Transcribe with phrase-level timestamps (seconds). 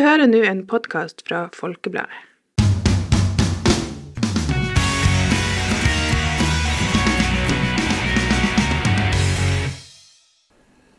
[0.00, 2.22] Du hører nå en podkast fra Folkebladet.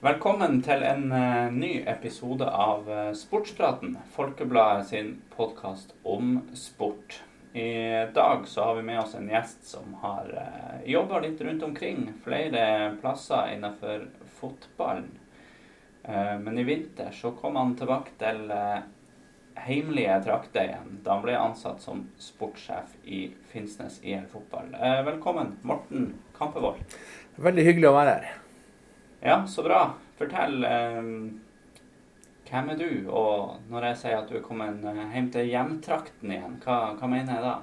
[0.05, 7.23] Velkommen til en eh, ny episode av eh, Sportspraten, Folkebladet sin podkast om sport.
[7.57, 11.65] I dag så har vi med oss en gjest som har uh, jobba litt rundt
[11.65, 14.05] omkring flere plasser innenfor
[14.37, 15.09] fotballen.
[16.03, 18.81] Eh, men i vinter så kom han tilbake til uh,
[19.61, 24.71] heimlige trakter igjen, da han ble ansatt som sportssjef i Finnsnes IL Fotball.
[25.05, 26.81] velkommen, Morten Kampevold.
[27.37, 28.31] Veldig hyggelig å være her.
[29.21, 29.83] Ja, så bra.
[30.17, 30.63] Fortell.
[32.49, 32.87] Hvem er du?
[33.13, 37.37] Og når jeg sier at du er kommet hjem til hjemtrakten igjen, hva, hva mener
[37.37, 37.53] jeg da?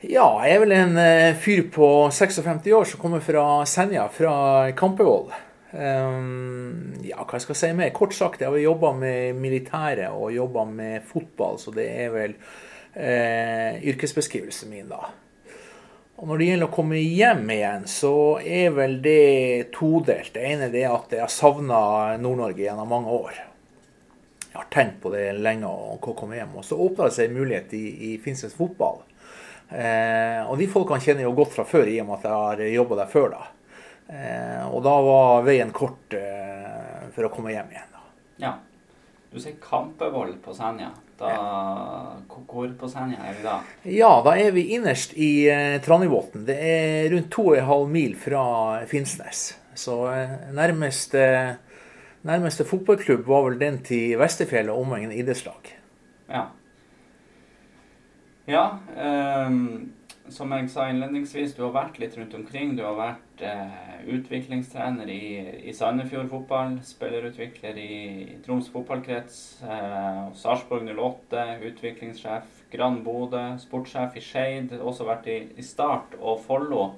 [0.00, 0.98] Ja, jeg er vel en
[1.38, 4.34] fyr på 56 år som kommer fra Senja, fra
[4.74, 5.30] Kampevoll.
[5.70, 7.92] Um, ja, hva skal jeg si mer?
[7.94, 12.34] Kort sagt, jeg har jobba med militæret og jobba med fotball, så det er vel
[12.94, 15.04] eh, yrkesbeskrivelsen min, da.
[16.20, 18.14] Og Når det gjelder å komme hjem igjen, så
[18.44, 20.34] er vel det todelt.
[20.34, 21.78] Det ene er at jeg har savna
[22.20, 23.46] Nord-Norge gjennom mange år
[24.50, 26.56] jeg har tenkt på det lenge og komme hjem.
[26.58, 28.98] Og så åpna det seg en mulighet i, i Finnsnes fotball.
[29.70, 32.62] Eh, og de folkene kjenner jo godt fra før, i og med at jeg har
[32.74, 33.28] jobba der før.
[33.36, 33.44] da.
[34.10, 37.94] Eh, og da var veien kort eh, for å komme hjem igjen.
[37.94, 38.02] da.
[38.42, 38.56] Ja.
[39.30, 40.90] Du sier Kampevoll på Senja.
[41.20, 41.30] Da,
[42.48, 43.56] hvor på Senja er vi da?
[43.92, 46.46] Ja, da er vi innerst i eh, Trandivåten.
[46.48, 48.44] Det er rundt 2,5 mil fra
[48.90, 49.50] Finnsnes.
[49.78, 51.52] Så eh, nærmest eh,
[52.20, 55.70] Nærmeste fotballklubb var vel den til Vesterfjell og omegn idrettslag.
[56.28, 56.42] Ja.
[58.50, 58.64] Ja.
[58.92, 59.94] Um,
[60.34, 62.74] som jeg sa innledningsvis, du har vært litt rundt omkring.
[62.78, 65.24] Du har vært eh, utviklingstrener i,
[65.68, 74.16] i Sandefjord fotball, spillerutvikler i, i Troms fotballkrets, eh, Sarpsborg 08, utviklingssjef Grand Bodø, sportssjef
[74.16, 76.90] i Skeid, også vært i, i Start og Follo.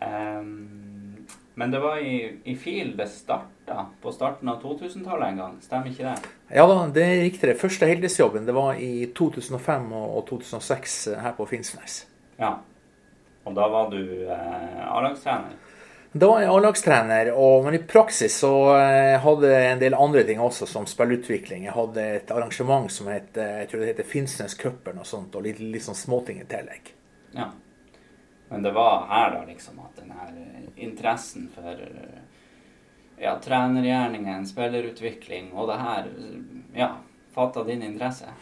[0.00, 1.26] Um,
[1.60, 5.56] men det var i, i FIL det starta, på starten av 2000-tallet en gang.
[5.60, 6.30] Stemmer ikke det?
[6.56, 7.56] Ja da, det er riktig.
[7.60, 12.04] Første heldesjobben det var i 2005 og 2006 eh, her på Finnsnes.
[12.40, 12.58] Ja.
[13.44, 15.56] Og da var du eh, A-lagstrener?
[16.12, 17.30] Da var jeg A-lagstrener,
[17.64, 21.66] men i praksis så eh, hadde jeg en del andre ting også, som spillutvikling.
[21.68, 25.36] Jeg hadde et arrangement som het, eh, jeg tror det heter Finnsnes Cupen og sånt,
[25.36, 26.90] og litt, litt sånn småting i tillegg.
[27.36, 27.50] Ja.
[28.50, 30.32] Men det var her da liksom at den her
[30.74, 31.84] interessen for
[33.20, 36.08] ja, trenergjerningen, spillerutvikling og det her
[36.74, 36.88] ja,
[37.36, 38.32] fatta din interesse?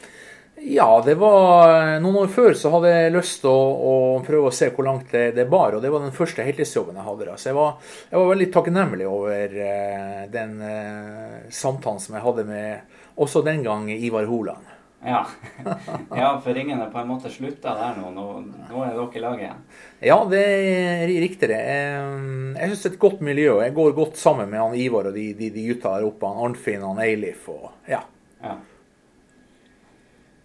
[0.62, 3.58] Ja, det var noen år før så hadde jeg lyst til å,
[3.90, 3.92] å,
[4.26, 5.76] prøve å se hvor langt det, det, bar.
[5.76, 7.28] Og det var den første heltidsjobben jeg hadde.
[7.28, 7.36] Da.
[7.38, 12.48] Så jeg var, jeg var veldig takknemlig over eh, den eh, samtalen som jeg hadde
[12.48, 14.74] med også den gang Ivar Holand.
[15.04, 15.26] Ja.
[16.10, 18.10] ja, for er på en måte slutta der nå.
[18.14, 18.26] nå.
[18.70, 19.60] Nå er dere i lag igjen.
[20.02, 21.60] Ja, det er riktig det.
[21.62, 23.60] Jeg syns det er et godt miljø.
[23.62, 26.26] Jeg går godt sammen med han Ivar og de, de, de gutta der oppe.
[26.26, 28.02] Han Arnfinn og Eilif og ja.
[28.42, 28.58] ja.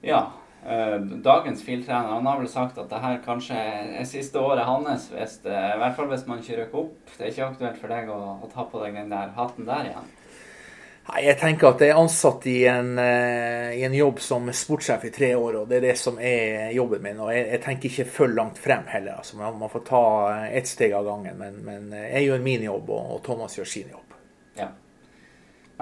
[0.04, 0.24] Ja.
[0.68, 3.60] Eh, dagens filtrener han har vel sagt at det her kanskje
[4.00, 5.10] er siste året hans.
[5.12, 7.16] Hvis det, I hvert fall hvis man ikke rykker opp.
[7.18, 9.90] Det er ikke aktuelt for deg å, å ta på deg den der hatten der
[9.92, 10.12] igjen.
[11.04, 15.04] Nei, Jeg tenker at jeg er ansatt i en, uh, i en, jobb som sportssjef
[15.10, 17.20] i tre år, og det er det som er jobben min.
[17.20, 19.20] Og jeg, jeg tenker ikke for langt frem heller.
[19.20, 20.06] altså Man, man får ta
[20.48, 21.36] ett steg av gangen.
[21.42, 24.16] Men, men, jeg gjør min jobb, og, og, Thomas gjør sin jobb.
[24.62, 24.72] Ja.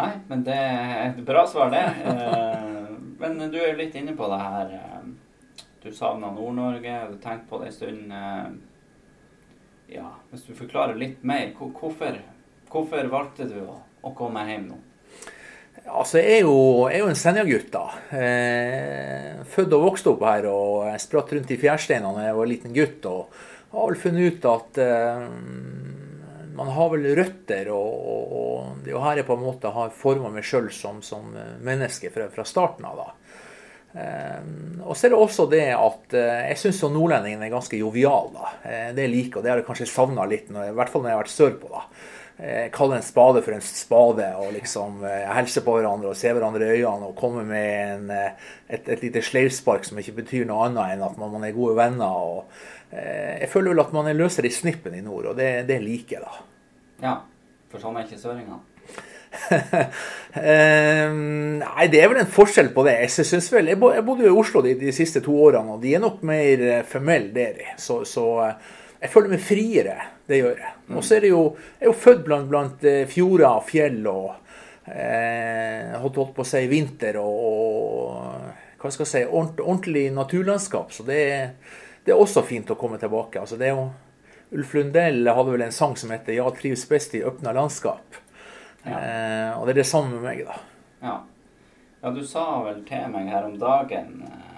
[0.01, 1.85] Nei, men det er et bra svar, det.
[3.21, 4.75] Men du er jo litt inne på det her.
[4.75, 8.13] Uh, du savna Nord-Norge, du tenkte på det en stund.
[9.89, 12.19] ja, hvis du forklarer litt mer, hvorfor,
[12.69, 14.77] hvorfor valgte du å, å komme hjem nå?
[15.89, 16.57] Altså, jeg er jo,
[16.91, 17.85] jeg er jo en Senja-gutt, da.
[18.13, 22.51] Eh, født og vokst opp her og spratt rundt i fjærsteinene da jeg var en
[22.51, 23.07] liten gutt.
[23.09, 23.33] Og
[23.71, 25.25] har vel funnet ut at eh,
[26.61, 28.35] man har vel røtter, og, og,
[28.85, 31.33] og er her er på en måte har forma meg sjøl som, som,
[31.65, 33.01] menneske fra, fra starten av.
[33.01, 33.09] da.
[33.91, 38.31] Um, og så er det også det at uh, jeg syns nordlendingen er ganske jovial.
[38.31, 38.53] da.
[38.63, 41.03] Uh, det jeg liker, og det har jeg kanskje savna litt, når, i hvert fall
[41.03, 41.71] når jeg har vært sørpå.
[41.75, 41.85] da
[42.41, 46.71] Uh, kalle en spade for en spade og liksom helse på hverandre og se hverandre
[46.71, 50.95] i øynene og komme med en, et, et, lite sleivspark som ikke betyr noe annet
[50.95, 52.09] enn at man, man er gode venner.
[52.09, 52.63] Og,
[52.95, 56.17] jeg føler vel at man er løsere i snippen i nord, og det, det liker
[56.17, 56.50] jeg, da.
[57.01, 57.15] Ja,
[57.71, 58.59] for sånn er ikke søringa.
[59.51, 61.17] um,
[61.63, 62.97] nei, det er vel en forskjell på det.
[63.05, 65.95] Jeg, synes vel, jeg, bodde jo i Oslo de, de, siste to årene, og de
[65.95, 67.73] er nok mer formelle der.
[67.81, 68.25] Så, så
[69.01, 69.95] jeg føler meg friere.
[70.29, 70.73] Det gjør jeg.
[70.87, 70.97] Mm.
[70.97, 74.03] Og så er det jo Jeg er jo født blant, blant eh, fjorder og fjell
[74.07, 74.27] og
[74.85, 80.93] eh, holdt, holdt på å si vinter og, og hva skal jeg si, ordentlig naturlandskap.
[80.93, 81.23] Så det,
[82.05, 83.41] det, er også fint å komme tilbake.
[83.41, 83.89] Altså, det er jo,
[84.51, 88.19] Ulf Lundell hadde vel en sang som heter 'Ja, trives best i åpna landskap'.
[88.83, 88.97] Ja.
[88.99, 90.57] Eh, og det er det samme med meg, da.
[91.01, 91.21] Ja.
[92.03, 94.51] ja, du sa vel til meg her om dagen eh,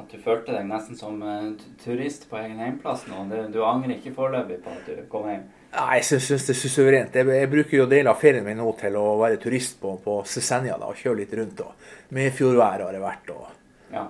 [0.00, 1.52] at du følte deg nesten som uh,
[1.84, 3.24] turist på egen hjemplass nå.
[3.28, 5.46] Du, du angrer ikke foreløpig på at du kom hjem?
[5.74, 7.18] Nei, jeg syns det er suverent.
[7.18, 10.22] Jeg, jeg, bruker jo deler av ferien min nå til å være turist på, på
[10.24, 11.60] Cesenja og kjøre litt rundt.
[11.60, 13.34] Og med fjordvær har det vært.
[13.34, 13.50] Og...
[13.92, 14.06] Ja.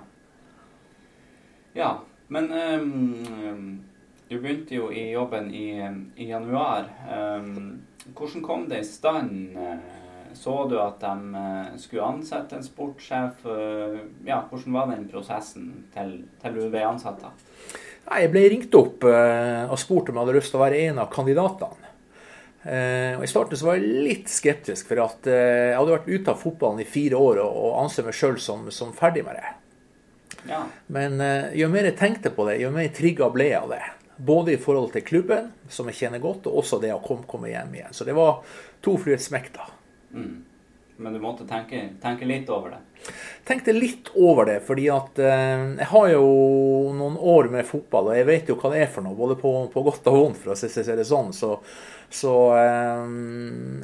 [1.75, 1.91] ja.
[2.29, 3.88] Men um,
[4.29, 5.69] du begynte jo i jobben i,
[6.17, 6.91] i januar.
[7.09, 7.81] Um,
[8.17, 9.57] hvordan kom det i stand?
[10.37, 13.47] Så du at de eh, skulle ansette en sportssjef?
[14.29, 17.23] Ja, hvordan var den prosessen til, til du ble ansatt?
[17.25, 17.33] da?
[18.09, 21.11] Jeg ble ringt opp og spurt om jeg hadde lyst til å være en av
[21.13, 21.91] kandidatene.
[23.19, 26.41] Og I starten så var jeg litt skeptisk, for at jeg hadde vært ute av
[26.41, 29.53] fotballen i fire år og anser meg sjøl som, som, ferdig med det.
[30.49, 30.63] Ja.
[30.93, 31.21] Men
[31.57, 33.85] jo mer jeg tenkte på det, jo mer trigga ble jeg av det.
[34.19, 37.53] Både i forhold til klubben, som jeg kjenner godt, og også det å komme, komme
[37.53, 37.95] hjem igjen.
[37.95, 38.41] Så det var
[38.83, 39.69] to fly et smekk, da.
[40.15, 40.37] Mm.
[40.99, 43.13] Men du måtte tenke, tenke, litt over det?
[43.47, 46.25] Tenkte litt over det, fordi at eh, jeg har jo
[46.99, 49.53] noen år med fotball, og jeg vet jo hva det er for noe, både på,
[49.71, 51.31] på godt og vondt, for å si det sånn.
[51.37, 51.53] Så,
[52.11, 53.05] så eh,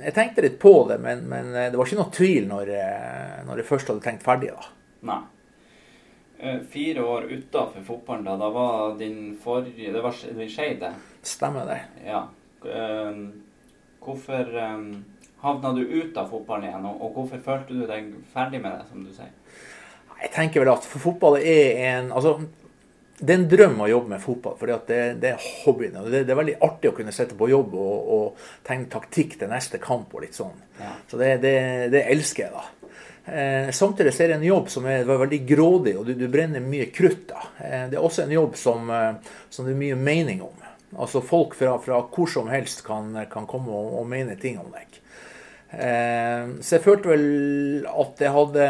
[0.09, 3.39] jeg tenkte litt på det, men, men, eh, det var ikke noe tvil når, eh,
[3.47, 4.51] når jeg først hadde tenkt ferdig.
[4.51, 4.75] da.
[5.13, 5.23] Nei.
[6.39, 8.37] Eh, fire år utafor fotballen, da.
[8.37, 10.95] Da var din forrige Det var din Skeide.
[11.23, 11.81] Stemmer det.
[12.07, 12.29] Ja.
[12.65, 13.19] Eh,
[14.05, 14.51] hvorfor
[15.45, 19.05] havna du ut av fotballen igjen, og, hvorfor følte du deg ferdig med det, som
[19.05, 19.33] du sier?
[20.23, 22.39] Jeg tenker vel at fotball er en altså,
[23.19, 25.99] det er en drøm å jobbe med fotball, for det, det, er hobbyen.
[26.09, 29.53] Det, det, er veldig artig å kunne sitte på jobb og, og tegne taktikk til
[29.53, 30.15] neste kamp.
[30.17, 30.57] og litt sånn.
[30.81, 30.95] Ja.
[31.11, 32.84] Så det, det, elsker jeg, da.
[33.25, 36.91] Eh, samtidig er det en jobb som er veldig grådig, og du, du brenner mye
[36.93, 37.27] krutt.
[37.31, 37.47] da.
[37.65, 40.61] Eh, det er også en jobb som, eh, som, det er mye mening om.
[40.95, 44.69] Altså Folk fra, fra hvor som helst kan, kan komme og, og mene ting om
[44.75, 45.01] deg.
[45.75, 48.69] Eh, så jeg følte vel at jeg hadde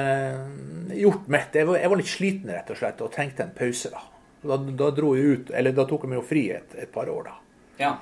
[1.03, 1.59] gjort mitt.
[1.59, 3.93] Jeg var, jeg var litt sliten rett og slett, og trengte en pause.
[3.93, 4.11] Da
[4.45, 7.09] Da, da dro jeg ut, eller da tok jeg meg jo fri et, et, par
[7.09, 7.39] år, da.
[7.79, 7.93] Ja.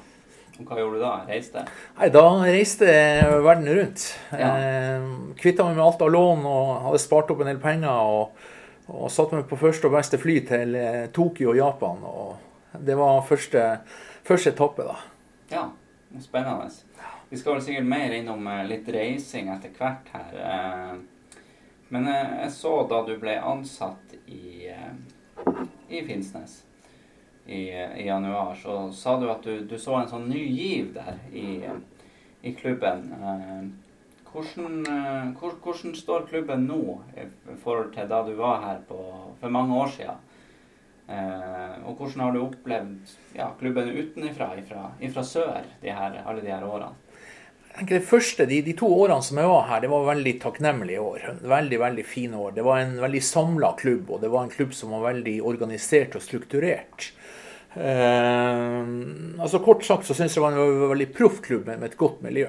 [0.63, 1.13] Og hva gjorde du da?
[1.29, 1.65] Reiste?
[1.99, 4.05] Nei, Da reiste jeg verden rundt.
[4.39, 4.51] Ja.
[4.57, 5.07] Eh,
[5.41, 7.91] Kvitta meg med alt av lån og hadde spart opp en del penger.
[7.91, 8.49] Og,
[8.93, 12.03] og satte meg på første og beste fly til eh, Tokyo og Japan.
[12.07, 13.67] Og det var første,
[14.27, 14.97] første etappe, da.
[15.53, 15.67] Ja,
[16.23, 16.71] spennende.
[17.33, 20.37] Vi skal vel sikkert mer innom eh, litt reising etter hvert her.
[20.39, 21.41] Eh,
[21.93, 24.71] men jeg så da du ble ansatt i,
[25.93, 26.63] i Finnsnes
[27.47, 31.19] i, i, januar, så sa du at du, du, så en sånn ny giv der
[31.35, 31.63] i,
[32.43, 33.09] i klubben.
[34.33, 34.85] Hvordan,
[35.37, 37.27] hvordan, står klubben nå i
[37.65, 39.01] forhold til da du var her på,
[39.41, 40.29] for mange år siden?
[41.13, 46.49] og hvordan har du opplevd ja, klubben utenfra, ifra, ifra sør, de her, alle de
[46.49, 46.95] her årene?
[47.89, 51.25] det første, de, de, to årene som jeg var her, det var veldig takknemlige år.
[51.49, 52.53] Veldig veldig fine år.
[52.57, 56.17] Det var en veldig samla klubb, og det var en klubb som var veldig organisert
[56.19, 57.11] og strukturert.
[57.75, 58.81] Eh,
[59.41, 62.21] altså Kort sagt så syns jeg det var en veldig proff klubb med, et godt
[62.25, 62.49] miljø.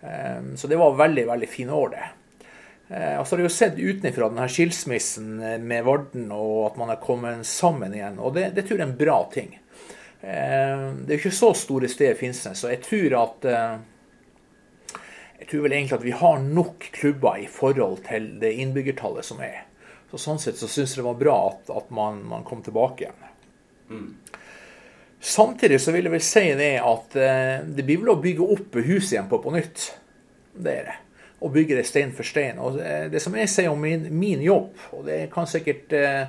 [0.00, 2.04] Eh, så det var veldig veldig fine år, det.
[2.92, 5.32] Eh, altså, det er jo sett utenfra denne skilsmissen
[5.64, 8.20] med Varden, og at man er kommet sammen igjen.
[8.20, 9.58] Og det, det tror jeg er en bra ting.
[10.22, 13.46] Det er jo ikke så store steder Finnsnes, så jeg tror at
[15.42, 19.40] jeg tror vel egentlig at vi har nok klubber i forhold til det innbyggertallet som
[19.42, 19.64] er.
[20.12, 23.08] Så Sånn sett så syns jeg det var bra at, at man, man, kom tilbake
[23.08, 23.24] igjen.
[23.90, 24.06] Mm.
[25.22, 28.78] Samtidig så vil jeg vel si det at eh, det blir vel å bygge opp
[28.82, 29.84] huset igjen på på nytt.
[30.52, 30.96] Det er det.
[31.42, 32.58] Å bygge det stein for stein.
[32.58, 36.24] Og det, det som jeg sier om min, min, jobb, og det kan sikkert eh,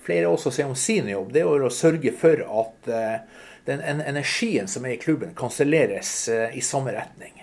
[0.00, 4.68] flere også si om sin jobb, det er å sørge for at eh, den energien
[4.68, 7.36] som er i klubben, kanselleres eh, i samme retning.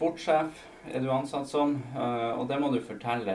[0.00, 3.34] sportssjef er du ansatt som, eh, og det må du fortelle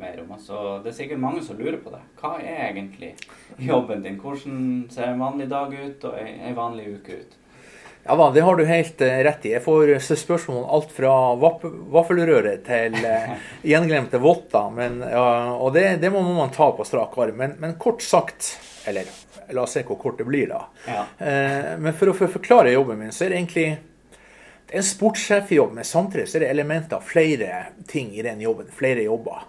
[0.00, 0.32] mer om.
[0.36, 2.02] Altså, det er sikkert mange som lurer på det.
[2.20, 3.14] Hva er egentlig
[3.62, 4.20] jobben din?
[4.20, 4.60] Hvordan
[4.92, 7.36] ser en vanlig dag ut, og en vanlig uke ut?
[8.06, 9.52] Ja da, det har du helt eh, rett i.
[9.56, 13.32] Jeg får spørsmål om alt fra vaffelrøre til uh,
[13.66, 14.68] gjenglemte votter.
[14.76, 17.40] Men, og det, det, må man ta på strak arm.
[17.42, 18.52] Men, men, kort sagt
[18.86, 19.10] Eller
[19.50, 20.62] la oss se hvor kort det blir, da.
[20.86, 21.02] Ja.
[21.78, 23.66] Men for å forklare jobben min, så er det egentlig
[24.66, 28.40] det er en sportssjefjobb, men samtidig så er det elementer av flere ting i den
[28.42, 28.66] jobben.
[28.74, 29.44] Flere jobber.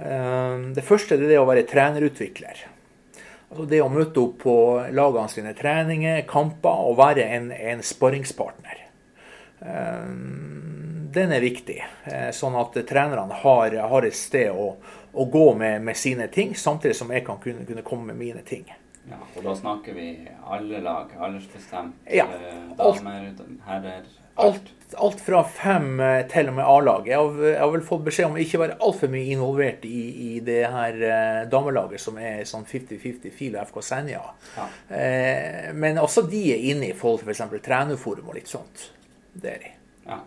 [0.00, 2.66] Eh, det første er det å være trenerutvikler.
[3.50, 4.56] Altså det å møte opp på
[4.94, 8.84] lagene sine treninger, kamper og være en, en sparringspartner.
[9.60, 10.12] Eh,
[11.10, 14.72] den er viktig, eh, sånn at trenerne har, har et sted å,
[15.12, 18.44] å gå med, med, sine ting, samtidig som jeg kan kunne, kunne komme med mine
[18.46, 18.68] ting.
[19.10, 20.12] Ja, og da snakker vi
[20.46, 22.28] alle lag, aldersbestemt, ja,
[22.78, 23.32] damer,
[23.66, 24.04] herrer
[24.46, 24.70] Alt,
[25.06, 26.00] alt, fra fem
[26.32, 27.08] til og med A-lag.
[27.10, 30.62] Jeg, har vel fått beskjed om å ikke være altfor mye involvert i, i det
[30.72, 34.24] her eh, damelaget som er sånn 50-50 FIL og FK Senja.
[34.56, 34.66] Ja.
[34.96, 37.62] Eh, men også de er inne i forhold til f.eks.
[37.64, 38.90] trenerforum og litt sånt.
[39.32, 39.72] Det er de.
[40.08, 40.20] Ja.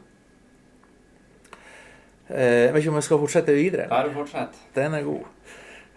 [2.29, 3.89] Eh, jeg vet ikke om jeg skal fortsette videre?
[3.91, 4.59] Bare fortsett.
[4.75, 5.25] Den er god.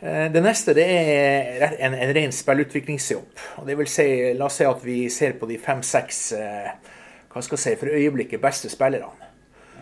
[0.01, 3.45] Eh, det neste det er en, en ren spillutviklingsjobb.
[3.67, 6.73] Det vil si, la oss si at vi ser på de fem-seks eh,
[7.37, 9.31] hva skal jeg si, for øyeblikket beste spillerne.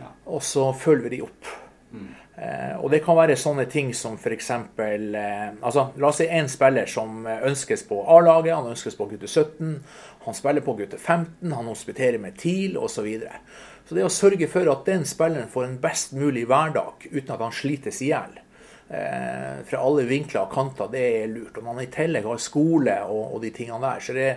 [0.00, 0.10] Ja.
[0.26, 1.50] Og så følger vi de opp.
[1.94, 2.08] Mm.
[2.36, 4.48] Eh, og det kan være sånne ting som f.eks.
[4.50, 9.30] Eh, altså, la oss si en spiller som ønskes på A-laget, han ønskes på gutte
[9.30, 9.76] 17,
[10.24, 12.96] han spiller på gutte 15, han hospiterer med TIL osv.
[12.96, 13.38] Så, videre.
[13.86, 17.46] så det å sørge for at den spilleren får en best mulig hverdag uten at
[17.46, 18.40] han slites i hjel,
[18.88, 21.60] eh, fra alle vinkler og kanter, det er lurt.
[21.60, 24.28] Om man i tillegg har skole og, og de tingene der, så det,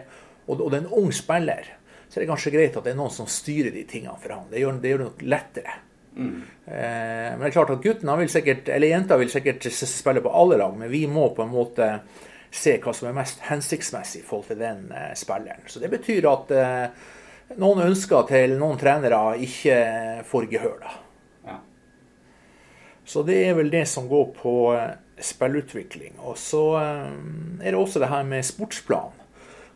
[0.46, 1.74] og, og det er en ung spiller,
[2.08, 4.48] så er det kanskje greit at det er noen som styrer de tingene for ham.
[4.52, 5.76] Det gjør det, gjør det lettere.
[6.18, 6.38] Mm.
[6.66, 10.34] Eh, men det er klart at gutten vil sikkert, eller jenta vil sikkert spille på
[10.34, 11.92] alle lag, men vi må på en måte
[12.54, 15.68] se hva som er mest hensiktsmessig i forhold til den eh, spilleren.
[15.68, 17.12] Så det betyr at eh,
[17.60, 19.82] noen ønsker til noen trenere ikke
[20.28, 20.96] får gehør, da.
[23.08, 26.18] Så det er vel det som går på eh, spillutvikling.
[26.28, 27.14] Og så eh,
[27.64, 29.16] er det også det her med sportsplan.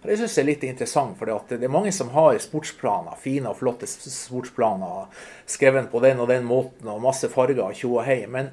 [0.02, 3.60] Det syns jeg er litt interessant, for det er mange som har sportsplaner, fine og
[3.60, 5.12] flotte sportsplaner,
[5.46, 8.24] skrevet på den og den måten, og masse farger og tjo og hei.
[8.26, 8.50] Men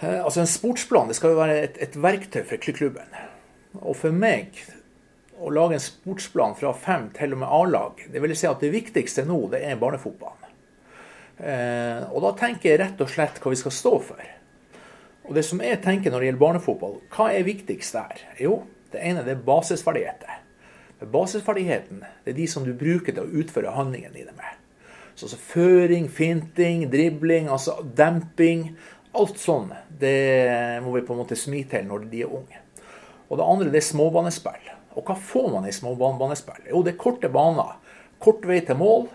[0.00, 3.14] eh, altså en sportsplan det skal jo være et, et verktøy for klubben.
[3.78, 4.58] Og for meg
[5.38, 8.74] å lage en sportsplan fra fem til og med A-lag, det vil si at det
[8.74, 10.50] viktigste nå, det er barnefotballen.
[11.38, 14.30] Eh, og da tenker jeg rett og slett hva vi skal stå for.
[15.24, 18.30] Og det som jeg tenker når det gjelder barnefotball, hva er viktigst der?
[18.42, 18.64] Jo,
[18.94, 20.40] det ene det er basisferdigheter.
[21.04, 24.60] Basisferdigheten det er de som du bruker til å utføre handlingene dine med.
[25.14, 28.72] Så altså føring, finting, dribling, altså demping.
[29.14, 29.70] Alt sånn
[30.00, 32.62] det må vi på en måte smi til når de er unge.
[33.28, 34.72] Og det andre det er småbanespill.
[34.94, 36.66] Og hva får man i småbanespill?
[36.70, 37.76] Jo, det er korte baner.
[38.22, 39.08] Kort vei til mål.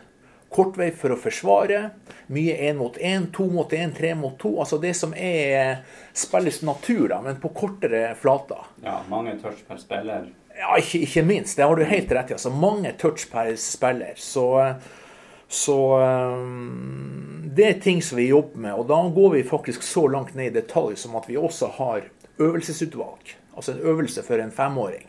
[0.49, 1.81] Kort vei for å forsvare.
[2.33, 4.55] Mye én mot én, to mot én, tre mot to.
[4.61, 5.83] Altså det som er
[6.17, 8.63] spillets natur, da, men på kortere flater.
[8.85, 10.25] Ja, mange touch per spiller.
[10.57, 11.57] Ja, ikke, ikke minst.
[11.57, 12.37] Det har du helt rett i.
[12.39, 14.17] Altså, mange touch per spiller.
[14.17, 14.47] Så,
[15.47, 18.73] så um, det er ting som vi jobber med.
[18.73, 22.09] Og da går vi faktisk så langt ned i detalj som at vi også har
[22.41, 23.37] øvelsesutvalg.
[23.53, 25.07] Altså en øvelse for en femåring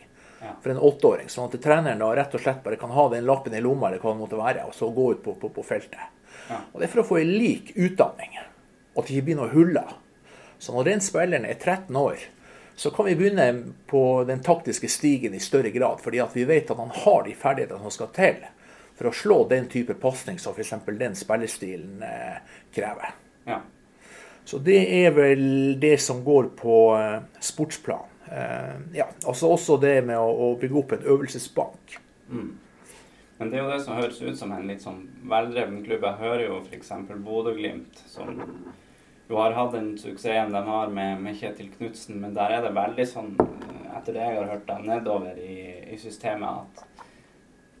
[0.61, 1.29] for en åtteåring.
[1.29, 4.01] Sånn at treneren da rett og slett bare kan ha den lappen i lomma eller
[4.01, 6.01] hva det måtte være, og så gå ut på, på, på feltet.
[6.49, 6.61] Ja.
[6.71, 8.37] Og Det er for å få en lik utdanning,
[8.93, 9.97] og at det ikke blir noe huller.
[10.61, 12.23] Så når den spilleren er 13 år,
[12.75, 16.71] så kan vi begynne på den taktiske stigen i større grad, fordi at vi vet
[16.71, 18.41] at han har de ferdighetene som skal til
[18.97, 20.73] for å slå den type pasning som f.eks.
[20.99, 22.39] den spillestilen eh,
[22.73, 23.15] krever.
[23.49, 23.61] Ja.
[24.45, 25.43] Så det er vel
[25.81, 28.10] det som går på eh, sportsplan.
[28.31, 31.97] Eh, ja, altså også det med å, å bygge opp en øvelsesbank.
[32.29, 32.51] Mm.
[33.37, 36.05] Men det er jo det som høres ut som en litt sånn veldreven klubb.
[36.05, 36.93] Jeg hører jo f.eks.
[37.25, 38.37] Bodø-Glimt, som
[39.31, 42.75] jo har hatt den suksessen de har med, med Kjetil Knutsen, men der er det
[42.77, 43.33] veldig sånn,
[43.97, 45.57] etter det jeg har hørt, da, nedover i,
[45.91, 47.07] i systemet at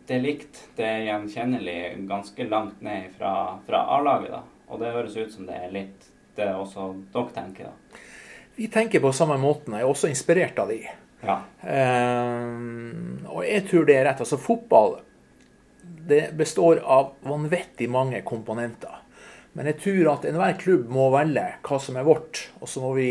[0.09, 0.63] det er likt.
[0.75, 1.79] Det er gjenkjennelig
[2.09, 3.33] ganske langt ned fra,
[3.67, 4.41] fra A-laget, da.
[4.71, 8.01] Og det høres ut som det er litt det også dere tenker, da.
[8.55, 9.75] Vi tenker på samme måten.
[9.77, 10.81] Jeg er også inspirert av de.
[11.21, 11.37] Ja.
[11.61, 14.23] Uh, og jeg tror det er rett.
[14.23, 14.99] Altså Fotball
[16.07, 19.01] det består av vanvittig mange komponenter.
[19.53, 22.93] Men jeg tror at enhver klubb må velge hva som er vårt, og så må
[22.95, 23.09] vi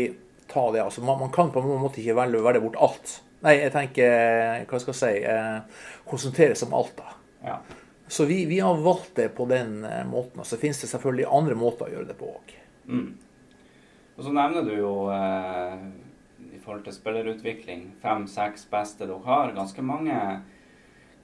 [0.51, 0.83] ta det.
[0.83, 3.13] Altså, man, man kan på en måte ikke velge, velge bort alt.
[3.45, 6.97] Nei, jeg tenker hva skal jeg si, eh, konsentrere seg om alt.
[6.97, 7.15] da.
[7.45, 7.57] Ja.
[8.11, 10.43] Så vi, vi, har valgt det på den eh, måten.
[10.43, 12.55] Og så finnes det selvfølgelig andre måter å gjøre det på òg.
[12.91, 13.07] Mm.
[14.17, 15.77] Og så nevner du jo eh,
[16.55, 19.53] i forhold til spillerutvikling fem-seks beste dere har.
[19.55, 20.17] Ganske mange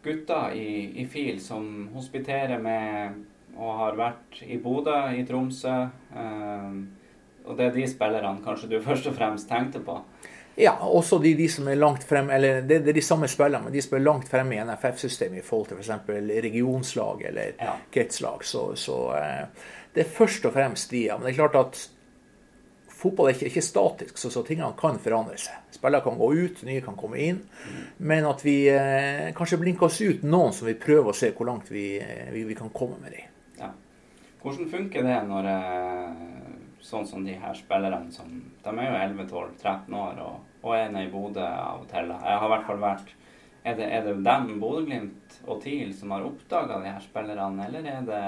[0.03, 3.25] gutter i, i FIL som hospiterer med
[3.57, 5.75] og har vært i Bodø, i Tromsø.
[6.13, 6.71] Eh,
[7.47, 9.99] og det er de spillerne kanskje du først og fremst tenkte på?
[10.57, 13.67] Ja, også de, de som er langt frem, eller det, det er de samme spillerne,
[13.67, 15.91] men de som er langt fremme i NFF-systemet i forhold til f.eks.
[16.07, 17.75] For regionslag eller ja.
[17.93, 18.45] kretslag.
[18.45, 21.03] Så, så eh, det er først og fremst de.
[21.11, 21.17] Ja.
[21.17, 21.83] Men det er klart at
[23.07, 25.63] fotball er ikke, ikke statisk, så, så, tingene kan forandre seg.
[25.73, 27.41] Spillere kan gå ut, nye kan komme inn.
[27.97, 31.49] Men at vi eh, kanskje blinker oss ut noen som vi prøver å se hvor
[31.49, 33.29] langt vi, eh, vi, vi kan komme med dem.
[33.61, 33.71] Ja.
[34.43, 36.25] Hvordan funker det når eh,
[36.87, 38.29] sånn som de her spillerne som
[38.63, 42.11] De er jo 11-12-13 år og, og er i Bodø av og til.
[42.11, 43.15] Jeg har i hvert fall vært
[43.67, 47.89] Er det, er det dem, Bodø-Glimt og TIL, som har oppdaga de her spillerne, eller
[47.91, 48.21] er det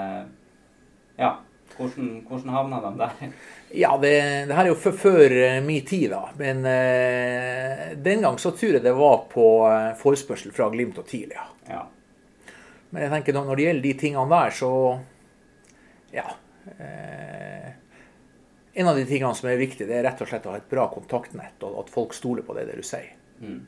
[1.20, 1.38] Ja.
[1.76, 3.32] Hvordan, hvordan havna de der?
[3.72, 4.12] Ja, det,
[4.48, 6.24] det, her er jo før uh, min tid, da.
[6.38, 11.06] Men eh, den gang så tror jeg det var på uh, forespørsel fra Glimt og
[11.08, 11.46] TIL, ja.
[11.70, 11.84] ja.
[12.90, 14.72] Men jeg tenker når det gjelder de tingene der, så
[16.10, 16.26] Ja.
[18.74, 20.70] en av de tingene som er viktig, det er rett og slett å ha et
[20.70, 23.14] bra kontaktnett, og at folk stoler på det, det du sier.
[23.38, 23.60] Mm.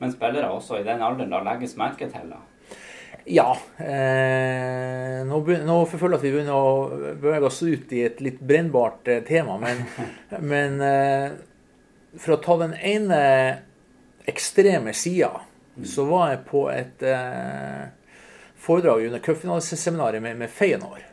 [0.00, 2.40] Men spillere også i den alderen da legges merke til, da?
[3.24, 3.56] Ja.
[3.78, 8.38] Eh, nå, nå føler jeg at vi begynner å bevege oss ut i et litt
[8.40, 9.58] brennbart eh, tema.
[9.62, 9.82] Men,
[10.52, 11.36] men eh,
[12.20, 13.20] for å ta den ene
[14.26, 15.32] ekstreme sida,
[15.76, 15.84] mm.
[15.88, 17.84] så var jeg på et eh,
[18.66, 21.04] foredrag under cupfinaleseminaret med, med Feyenoord.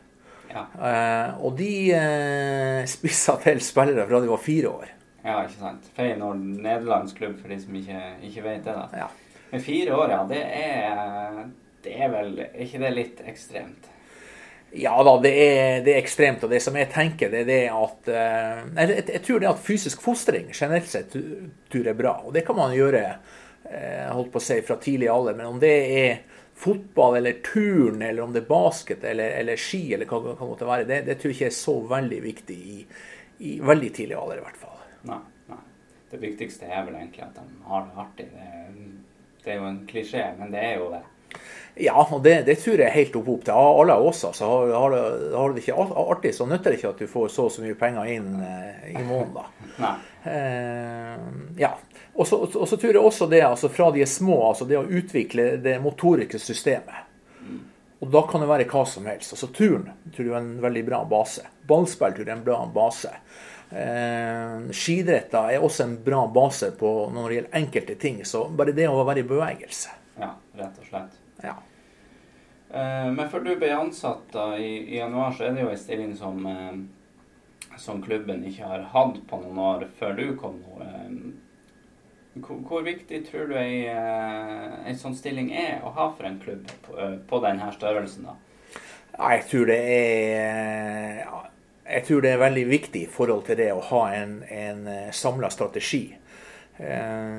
[0.54, 0.66] Ja.
[0.78, 4.94] Eh, og de eh, spissa til spillere fra de var fire år.
[5.24, 5.86] Ja, ikke sant.
[5.96, 8.74] Feyenoord, nederlandsk klubb, for de som ikke, ikke vet det.
[8.76, 9.04] da.
[9.06, 9.10] Ja.
[9.50, 10.24] Men fire år, ja.
[10.28, 11.44] Det er
[11.84, 13.90] det er vel ikke det litt ekstremt?
[14.74, 16.42] Ja da, det er, det er, ekstremt.
[16.44, 19.62] Og det som jeg tenker, det er det at uh, jeg, jeg, tror det at
[19.62, 22.16] fysisk fostring generelt sett tror er bra.
[22.26, 25.38] Og det kan man gjøre uh, holdt på å si, fra tidlig alder.
[25.38, 26.16] Men om det er
[26.58, 30.50] fotball eller turn, eller om det er basket eller, eller ski, eller hva det kan
[30.50, 32.76] måtte være, det, det, tror jeg ikke er så veldig viktig i,
[33.46, 34.84] i veldig tidlig alder, i hvert fall.
[35.10, 35.62] Nei, nei.
[36.10, 38.28] Det viktigste er vel egentlig at de har det artig.
[38.34, 38.52] Det,
[39.44, 41.02] det er jo en klisjé, men det er jo det.
[41.74, 44.20] Ja, og det, det, tror jeg er helt opp, opp til alle oss.
[44.28, 44.94] Altså, har,
[45.34, 47.78] har, det ikke artig, så nytter det ikke at du får så og så mye
[47.78, 49.32] penger inn eh, i måneden.
[49.80, 49.94] da.
[50.30, 51.24] Eh,
[51.58, 51.72] ja.
[52.14, 52.38] Og så,
[52.76, 56.38] tror jeg også det, altså fra de er små, altså det å utvikle det motoriske
[56.38, 57.10] systemet.
[58.04, 59.34] Og da kan det være hva som helst.
[59.34, 61.42] Altså Turn tror jeg er en veldig bra base.
[61.66, 63.10] Ballspill tror jeg er en bra base.
[63.74, 68.22] Eh, skidretter er også en bra base på når det gjelder enkelte ting.
[68.28, 69.94] Så bare det å være i bevegelse.
[70.20, 71.23] Ja, rett og slett.
[71.44, 71.56] Ja.
[72.74, 75.78] Eh, men før du ble ansatt da, i, i, januar, så er det jo en
[75.80, 80.80] stilling som, eh, som klubben ikke har hatt på noen år før du kom nå.
[80.82, 86.40] Eh, hvor, hvor, viktig tror du ei, ei sånn stilling er å ha for en
[86.42, 86.96] klubb på,
[87.30, 88.26] på denne størrelsen?
[88.26, 88.34] da?
[89.14, 91.20] Jeg tror det er
[91.84, 95.50] jeg tror det er veldig viktig i forhold til det å ha en, en samla
[95.52, 96.08] strategi.
[96.76, 97.38] Eh,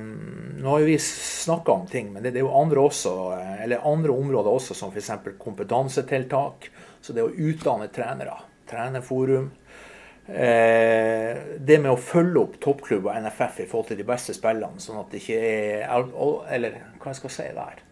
[0.58, 4.16] nå har jo vi snakka om ting, men det, er jo andre, også, eh, andre
[4.16, 5.12] områder også, som f.eks.
[5.40, 6.70] kompetansetiltak.
[7.02, 8.38] Så det å utdanne trenere.
[8.70, 9.52] Trenerforum.
[10.26, 14.82] Eh, det med å følge opp toppklubb og NFF i forhold til de beste spillene,
[14.82, 15.38] sånn at det ikke
[15.86, 16.08] er
[16.56, 17.84] Eller hva jeg skal si der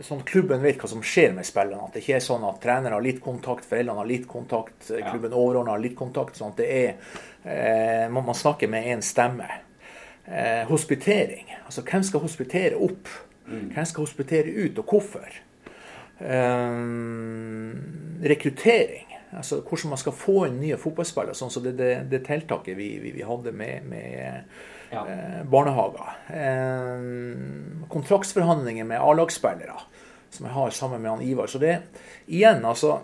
[0.00, 1.84] Sånn klubben vet hva som skjer med spillerne.
[1.86, 5.34] At det ikke er sånn at trenere har litt kontakt, foreldrene har litt kontakt, klubben
[5.36, 6.38] overordna har litt kontakt.
[6.38, 6.88] sånn at det er
[7.44, 9.50] eh, man, man snakker med én stemme.
[10.24, 11.52] Eh, hospitering.
[11.66, 13.12] Altså hvem skal hospitere opp?
[13.50, 13.68] Mm.
[13.74, 15.38] Hvem skal hospitere ut, og hvorfor?
[16.20, 16.80] Eh,
[18.32, 19.09] rekruttering.
[19.36, 21.36] Altså hvordan man skal få inn nye fotballspillere.
[21.38, 25.04] Sånn som det, det, det tiltaket vi, vi, vi, hadde med, med ja.
[25.04, 26.16] eh, barnehager.
[26.34, 29.78] Eh, kontraktsforhandlinger med A-lagsspillere,
[30.34, 31.50] som jeg har sammen med han Ivar.
[31.50, 31.78] Så det
[32.26, 32.98] igjen, altså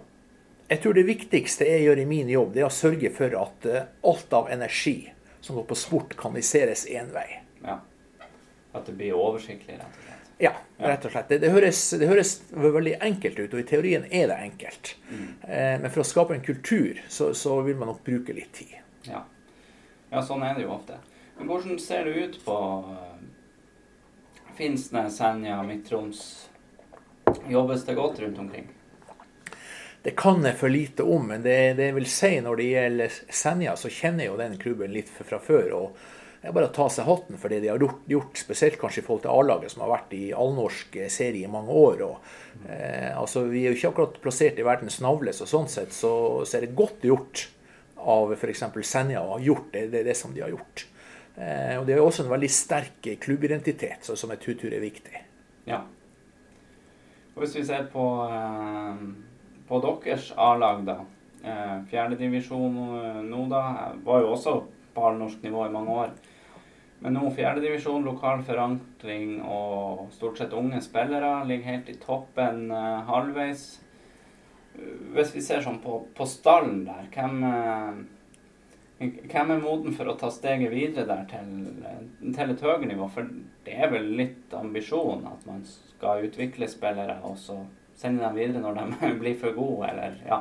[0.68, 3.66] jeg tror det viktigste jeg gjør i min jobb, det er å sørge for at
[3.70, 7.28] uh, alt av energi som går på sport, kanaliseres én vei.
[7.62, 7.78] Ja.
[8.74, 10.25] At det blir oversiktlig, rett og slett?
[10.38, 11.28] Ja, rett og slett.
[11.28, 14.92] Det, det, høres, det, høres, veldig enkelt ut, og i teorien er det enkelt.
[15.08, 15.28] Mm.
[15.48, 18.74] Eh, men for å skape en kultur, så, så, vil man nok bruke litt tid.
[19.08, 19.22] Ja.
[20.10, 20.98] ja, sånn er det jo ofte.
[21.38, 23.16] Men hvordan ser det ut på uh,
[24.56, 26.20] Finnsnes, Senja, Midt-Troms?
[27.48, 28.68] Jobbes det godt rundt omkring?
[30.04, 33.72] Det kan jeg for lite om, men det, det vil si når det gjelder Senja,
[33.76, 35.72] så kjenner jeg jo den klubben litt fra før.
[35.80, 36.04] og
[36.46, 39.02] det er bare å ta seg hatten for det de har gjort, gjort spesielt kanskje
[39.02, 42.04] i forhold til A-laget, som har vært i allnorsk serie i mange år.
[42.06, 42.30] Og,
[42.70, 46.12] eh, altså, vi er jo ikke akkurat plassert i verdens navle, så sånn sett så,
[46.46, 47.48] så er det godt gjort
[47.98, 48.62] av f.eks.
[48.86, 50.86] Senja å ha gjort det, det, det, som de har gjort.
[51.34, 55.24] Eh, og De har også en veldig sterk klubbidentitet, som jeg tror er viktig.
[55.66, 55.82] Ja.
[57.34, 59.24] Og Hvis vi ser på eh
[59.68, 61.00] på deres A-lag, da.
[61.42, 63.92] Eh, Fjerdedivisjon eh, nå, da.
[64.04, 64.56] Var jo også
[64.94, 66.14] på halvnorsk nivå i mange år.
[67.04, 71.44] Men nå fjerdedivisjon, lokal forankring og stort sett unge spillere.
[71.48, 73.66] Ligger helt i toppen eh, halvveis.
[75.16, 77.44] Hvis vi ser sånn på, på stallen der, hvem,
[78.96, 81.48] Hvem er moden for å ta steget videre der til,
[82.32, 83.08] til et høyere nivå?
[83.12, 83.28] For
[83.66, 87.58] det er vel litt ambisjon at man skal utvikle spillere og så
[87.96, 90.40] sende dem videre når de blir for gode, eller ja.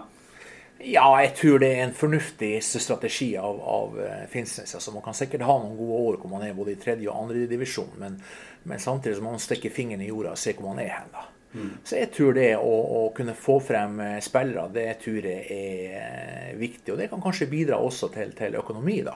[0.83, 4.75] Ja, jeg tror det er en fornuftig strategi av, av eh, Finnsnes.
[4.75, 7.21] Altså, man kan sikkert ha noen gode år hvor man er både i tredje og
[7.23, 8.19] andre divisjon, men,
[8.67, 11.13] men samtidig så må man stikke fingeren i jorda og se hvor man er hen.
[11.13, 11.23] da.
[11.55, 11.69] Mm.
[11.87, 15.95] Så jeg tror det å, å, kunne få frem eh, spillere, det tror jeg er
[16.01, 16.91] eh, viktig.
[16.91, 19.15] Og det kan kanskje bidra også til, til økonomi, da.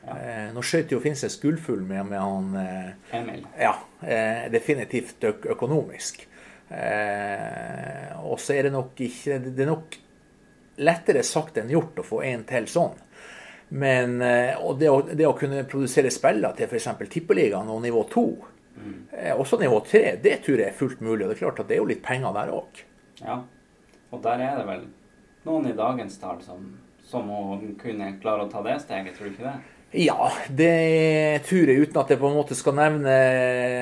[0.00, 0.16] Ja.
[0.16, 3.42] Eh, nå skjøt jo Finnsnes gullfugl med, med han eh, Emil.
[3.60, 6.26] Ja, eh, definitivt økonomisk.
[6.70, 9.96] og så er det nok ikke Det er nok
[10.80, 12.98] lettere sagt enn gjort å få en til sånn.
[13.70, 14.16] Men
[14.58, 16.88] og det å, det å kunne produsere spiller til f.eks.
[17.12, 18.24] Tippeligaen og nivå 2,
[18.82, 18.96] mm.
[19.38, 21.22] også nivå 3, det tror jeg er fullt mulig.
[21.22, 22.80] Og det er klart at det er jo litt penger der òg.
[23.20, 23.36] Ja,
[24.10, 24.88] og der er det vel
[25.46, 26.64] noen i dagens tall som,
[27.06, 29.56] som må kunne klare å ta det steget, tror du ikke det?
[29.92, 33.14] Ja, det tror jeg, uten at jeg på en måte skal nevne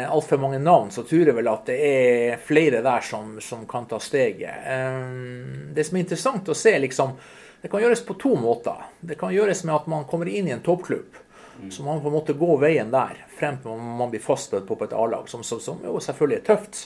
[0.08, 3.84] altfor mange navn, så tror jeg vel at det er flere der som, som kan
[3.90, 4.64] ta steget.
[4.72, 7.18] Ehm, det som er interessant å se, liksom
[7.58, 8.84] Det kan gjøres på to måter.
[9.00, 11.16] Det kan gjøres med at man kommer inn i en toppklubb.
[11.58, 11.70] Mm.
[11.74, 14.94] Så man på en måte går veien der frem til man blir fastbødd på et
[14.94, 16.84] A-lag, som, som, som, jo selvfølgelig er tøft.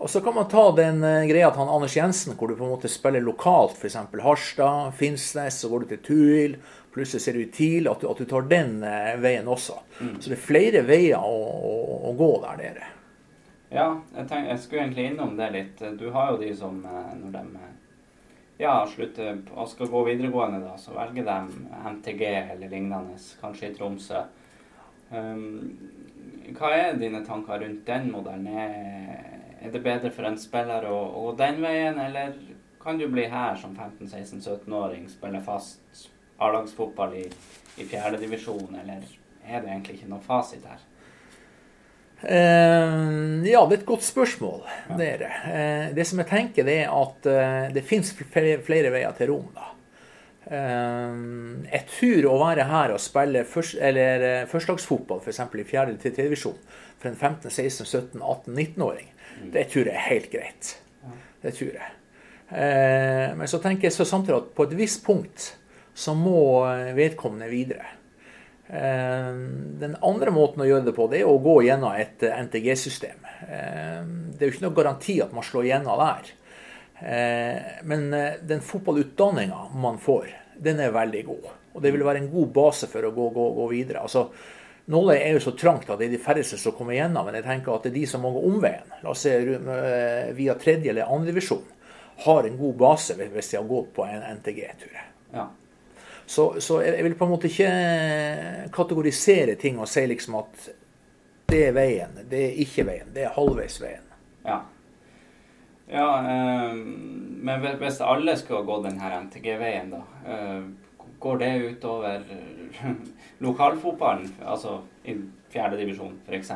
[0.00, 2.64] Og så kan man ta den uh, greia til han Anders Jensen, hvor du på
[2.64, 4.00] en måte spiller lokalt, f.eks.
[4.24, 6.56] Harstad, Finnsnes, så går du til Tuil,
[6.92, 9.78] Plutselig ser du i TIL at du, at du tar den eh, veien også.
[10.00, 10.16] Mm.
[10.20, 11.38] Så det er flere veier å,
[11.72, 11.76] å,
[12.10, 12.90] å gå der nede.
[13.72, 15.80] Ja, jeg, tenk, jeg, skulle egentlig innom det litt.
[15.96, 17.72] Du har jo de som eh, når de eh,
[18.60, 21.38] ja, slutter og skal gå videregående, da, så velger de
[21.96, 24.22] MTG eller lignende, kanskje i Tromsø.
[25.12, 25.44] Um,
[26.56, 28.48] hva er dine tanker rundt den modellen?
[28.52, 32.36] Er, det bedre for en spiller å gå den veien, eller
[32.82, 36.08] kan du bli her som 15-16-17-åring, spille fast
[36.42, 37.26] A-lagsfotball i,
[37.78, 39.04] i fjerdedivisjon, eller
[39.42, 40.80] er det egentlig ikke noe fasit her?
[42.22, 44.60] Uh, ja, det er et godt spørsmål.
[44.90, 44.96] Ja.
[44.98, 45.30] Det er det.
[45.42, 49.32] Uh, det som jeg tenker, det er at uh, det fins flere, flere, veier til
[49.34, 49.48] Rom.
[49.56, 49.68] da.
[50.52, 55.38] jeg tror å være her og spille først, eller, førstelagsfotball, f.eks.
[55.40, 56.58] i fjerde til tredje divisjon,
[56.98, 59.52] for en 15-, 16-, 17-, 18-19-åring, mm.
[59.54, 60.72] det tror jeg er helt greit.
[61.02, 61.14] Ja.
[61.46, 61.94] Det tror jeg.
[63.38, 65.46] men så tenker jeg så samtidig at på et visst punkt
[65.94, 66.64] så må
[66.96, 67.86] vedkommende videre.
[68.72, 69.32] Eh,
[69.80, 73.26] den andre måten å gjøre det på, det er å gå gjennom et NTG-system.
[73.44, 73.98] Eh,
[74.32, 76.30] det er jo ikke noe garanti at man slår gjennom der.
[77.02, 78.08] Eh, men
[78.48, 81.52] den fotballutdanninga man får, den er veldig god.
[81.72, 84.06] Og det vil være en god base for å gå, gå, gå videre.
[84.06, 84.28] Altså,
[84.92, 87.46] Nåløy er jo så trangt at det er de færreste som kommer gjennom, men jeg
[87.46, 89.36] tenker at det er de som må gå omveien, la oss se
[90.34, 91.62] via tredje eller andre divisjon,
[92.24, 94.96] har en god base hvis de har gått på en NTG-tur.
[95.36, 95.46] Ja.
[96.32, 97.72] Så, så, jeg vil på en måte ikke
[98.72, 100.70] kategorisere ting og si liksom at
[101.52, 104.06] det er veien, det er ikke veien, det er halvveis veien.
[104.46, 104.62] Ja.
[105.92, 106.78] ja øh,
[107.44, 110.00] men hvis alle skal gå denne NTG-veien, da,
[110.32, 110.64] øh,
[111.20, 112.24] går det utover
[113.46, 114.32] lokalfotballen?
[114.40, 115.18] Altså i
[115.52, 116.52] fjerde divisjon, f.eks.?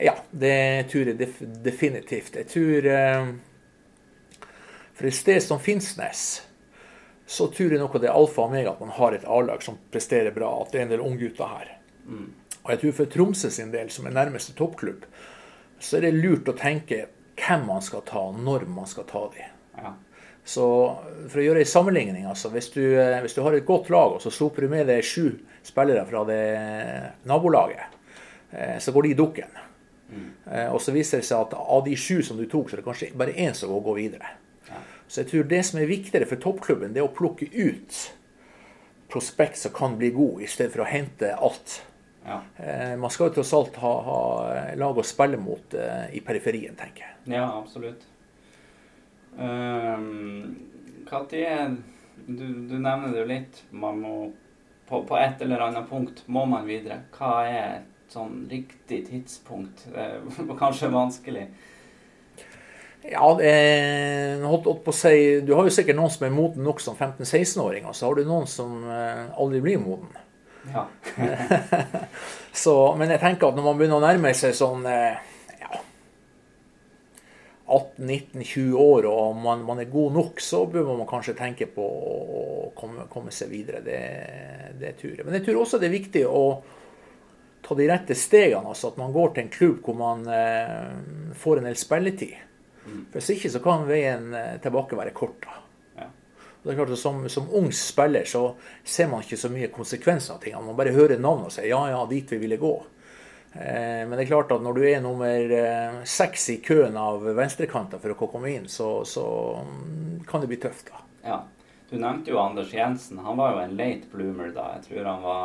[0.00, 1.28] Ja, det tror jeg
[1.64, 2.36] definitivt.
[2.36, 3.34] Jeg tror øh,
[4.94, 6.49] For et sted som Finnsnes
[7.30, 9.76] så tror jeg nok det er alfa og omega at man har et A-lag som
[9.92, 10.50] presterer bra.
[10.64, 11.68] At det er en del unggutter her.
[12.10, 12.26] Mm.
[12.64, 15.06] Og jeg tror for Tromsø sin del, som er nærmeste toppklubb,
[15.80, 17.04] så er det lurt å tenke
[17.38, 19.46] hvem man skal ta, når man skal ta de.
[19.78, 19.94] Ja.
[20.42, 20.66] Så
[21.30, 24.16] for å gjøre en sammenligning, altså, hvis du, eh, hvis du, har et godt lag,
[24.16, 25.30] og så soper du med deg sju
[25.62, 26.42] spillere fra det
[27.30, 27.98] nabolaget,
[28.50, 29.58] eh, så går de i dukken.
[30.10, 30.28] Mm.
[30.50, 32.82] Eh, og så viser det seg at av de sju som du tok, så er
[32.82, 34.34] det kanskje bare én som går videre.
[35.10, 37.96] Så jeg tror det som er viktigere for toppklubben, det er å plukke ut
[39.10, 41.80] prospekt som kan bli god, i stedet for å hente alt.
[42.22, 42.36] Ja.
[42.62, 44.20] Eh, man skal jo tross alt ha, ha
[44.78, 47.16] lag å spille mot uh, i periferien, tenker jeg.
[47.34, 48.04] Ja, absolutt.
[49.34, 50.54] Um,
[51.10, 51.74] er
[52.26, 53.62] du, du, nevner det jo litt.
[53.70, 54.14] Man må
[54.86, 57.00] på, på, et eller annet punkt må man videre.
[57.16, 59.86] Hva er et sånn riktig tidspunkt?
[59.90, 60.06] Det
[60.46, 61.48] er kanskje vanskelig.
[63.02, 66.66] Ja, eh, holdt, holdt på å si, Du har jo sikkert noen som er moden
[66.66, 67.94] nok som 15-16-åringer.
[67.96, 70.12] Så har du noen som eh, aldri blir moden.
[70.68, 70.84] Ja.
[72.52, 75.16] så, men jeg tenker at når man begynner å nærme seg sånn eh,
[75.62, 75.80] ja,
[77.72, 82.44] 18-19-20 år og man, man, er god nok, så bør man kanskje tenke på å
[82.76, 83.80] komme, komme seg videre.
[83.86, 84.02] Det,
[84.82, 85.24] det tror jeg.
[85.24, 86.44] Men jeg tror også det er viktig å
[87.64, 88.68] ta de rette stegene.
[88.68, 92.36] altså At man går til en klubb hvor man eh, får en del spilletid.
[93.12, 95.44] Hvis ikke så kan veien eh, tilbake være kort.
[95.44, 95.58] da.
[96.02, 96.08] Ja.
[96.62, 100.36] Det er klart at som, som ung spiller så ser man ikke så mye konsekvenser
[100.36, 100.66] av tingene.
[100.70, 102.74] Man bare hører navn og sier ja, ja, dit vi ville gå.
[103.52, 107.24] Eh, men det er klart at når du er nummer eh, seks i køen av
[107.36, 109.24] venstrekanter for å komme inn, så, så
[109.66, 110.92] mm, kan det bli tøft.
[110.92, 111.06] da.
[111.24, 111.40] Ja.
[111.90, 113.18] Du nevnte jo Anders Jensen.
[113.18, 114.76] Han var jo en late bloomer da.
[114.76, 115.40] Jeg tror Han var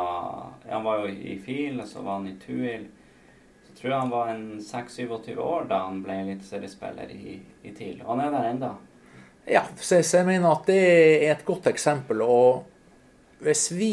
[0.70, 2.86] han var jo i FIL, og så var han i Tuil.
[3.76, 7.98] Tror han var en 26-27 år da han ble eliteseriespiller i, i TIL.
[8.06, 8.70] Og han er der ennå.
[9.46, 10.80] Ja, så, så jeg mener at det
[11.26, 12.22] er et godt eksempel.
[12.24, 12.64] Og
[13.44, 13.92] hvis vi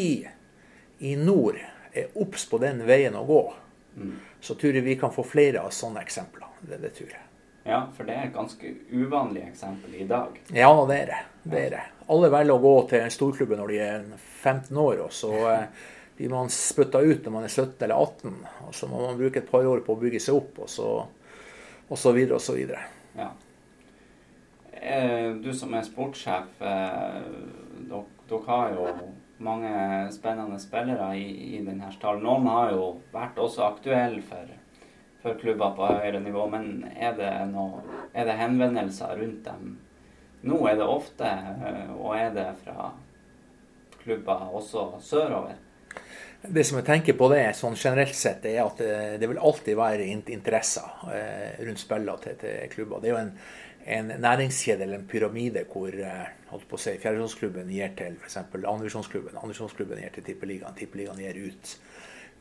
[1.03, 1.59] i nord
[1.93, 3.41] er obs på den veien å gå,
[3.93, 4.15] Mm.
[4.41, 6.47] så tror jeg vi kan få flere av sånne eksempler.
[6.65, 7.19] Det, det tror jeg.
[7.69, 10.39] Ja, for det er et ganske uvanlig eksempel i dag.
[10.49, 11.19] Ja, det er det.
[11.43, 11.81] det er det.
[12.09, 14.07] Alle velger å gå til storklubben når de er
[14.41, 15.67] 15 år, og så eh,
[16.17, 18.35] blir man spytta ut når man er 17 eller 18.
[18.67, 20.89] Og så må man bruke et par år på å bygge seg opp, og så,
[21.87, 22.83] og så videre og så videre.
[23.17, 23.31] Ja.
[24.71, 27.21] Eh, Du som er sportssjef, eh,
[27.89, 28.87] dere, dere har jo
[29.43, 29.71] mange
[30.13, 32.23] spennende spillere i, i denne stallen.
[32.23, 34.51] Noen har jo vært også aktuelle for,
[35.23, 37.81] for klubber på høyere nivå, men er det, noe,
[38.13, 39.73] er det henvendelser rundt dem
[40.43, 40.59] nå?
[40.67, 41.27] Er det ofte,
[41.67, 42.91] eh, og er det fra
[44.03, 45.55] klubber også sørover?
[46.43, 49.77] Det som jeg tenker på det sånn generelt sett, er at det, det vil alltid
[49.79, 52.99] være in- interesser eh, rundt spillene til, til klubber.
[52.99, 53.29] Det er jo en,
[53.95, 58.35] en næringskjede eller en pyramide hvor eh, holdt på å si, fjerdedivisjonsklubben gir til f.eks.
[58.43, 59.37] andredivisjonsklubben.
[59.39, 60.75] Andredivisjonsklubben gir til tippeligaen.
[60.81, 61.63] Tippeligaen gir ut,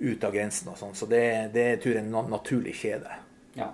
[0.02, 0.98] ut av grensen og sånn.
[0.98, 1.22] Så det,
[1.54, 3.10] det er tror en naturlig kjede.
[3.54, 3.70] Ja.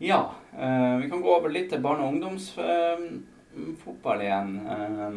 [0.00, 0.22] Ja,
[0.56, 4.50] eh, vi kan gå over litt til barne- og ungdomsfotball igjen.
[4.64, 5.16] Eh, eh,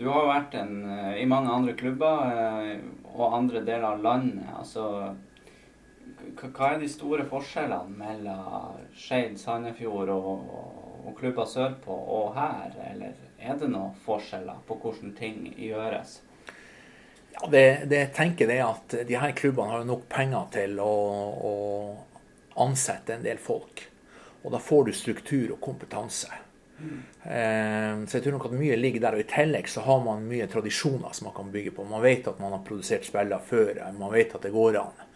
[0.00, 2.78] du har jo vært en, eh, i mange andre klubber eh,
[3.12, 4.46] og andre deler av landet.
[4.56, 4.86] Altså,
[6.40, 10.48] hva er de store forskjellene mellom Skeid, Sandefjord og,
[11.04, 12.72] og klubber sørpå og her?
[12.92, 16.20] Eller er det noen forskjeller på hvordan ting gjøres?
[17.34, 20.92] Ja, det, det tenker det at de her klubbene har nok penger til å,
[21.50, 21.54] å
[22.64, 23.84] ansette en del folk.
[24.40, 26.32] Og da får du struktur og kompetanse.
[27.22, 29.18] Eh, så jeg tror nok at mye ligger der.
[29.18, 31.86] Og i tillegg så har man mye tradisjoner som man kan bygge på.
[31.88, 33.76] Man vet at man har produsert spiller før.
[33.76, 35.06] eh, Man vet at det går an.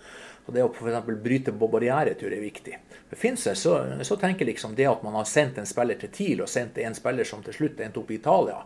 [0.44, 1.06] Og det å f.eks.
[1.24, 2.78] bryte på barriere tror jeg er viktig.
[3.08, 6.42] For Finse, så, så tenker liksom det at man har sendt en spiller til TIL
[6.44, 8.58] og sendt en spiller som til slutt endte opp i Italia,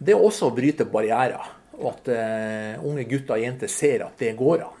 [0.00, 1.56] det er også å bryte barrierer.
[1.80, 4.79] Og at uh, unge gutter og jenter ser at det går an.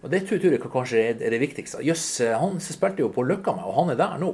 [0.00, 1.82] Og Det tror jeg kanskje er det viktigste.
[1.84, 2.06] Jøss,
[2.40, 4.30] han spilte jo på Løkka med, og han er der nå.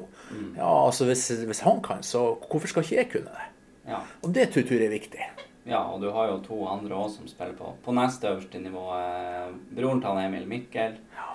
[0.55, 3.49] Ja, altså hvis, hvis han kan, så hvorfor skal ikke jeg kunne det?
[3.91, 3.99] Ja.
[4.23, 5.27] Og det tror jeg er viktig.
[5.67, 8.85] Ja, og du har jo to andre òg som spiller på, på neste øverste nivå.
[8.95, 11.01] Eh, broren til Emil Mikkel.
[11.17, 11.33] Ja.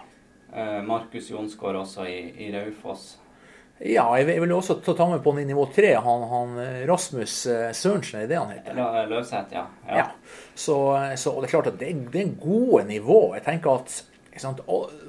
[0.84, 3.18] Markus Jonsgaard også i, i Raufoss.
[3.82, 5.96] Ja, jeg vil, jeg vil også ta med på nivå tre.
[6.06, 8.78] Han, han eh, Rasmus eh, Sørensen, er det han heter?
[8.78, 9.64] Eh, Løvseth, ja.
[9.90, 10.06] Ja.
[10.54, 10.76] Så,
[11.18, 13.34] så det er klart at det, det er gode nivå.
[13.40, 13.96] Jeg tenker at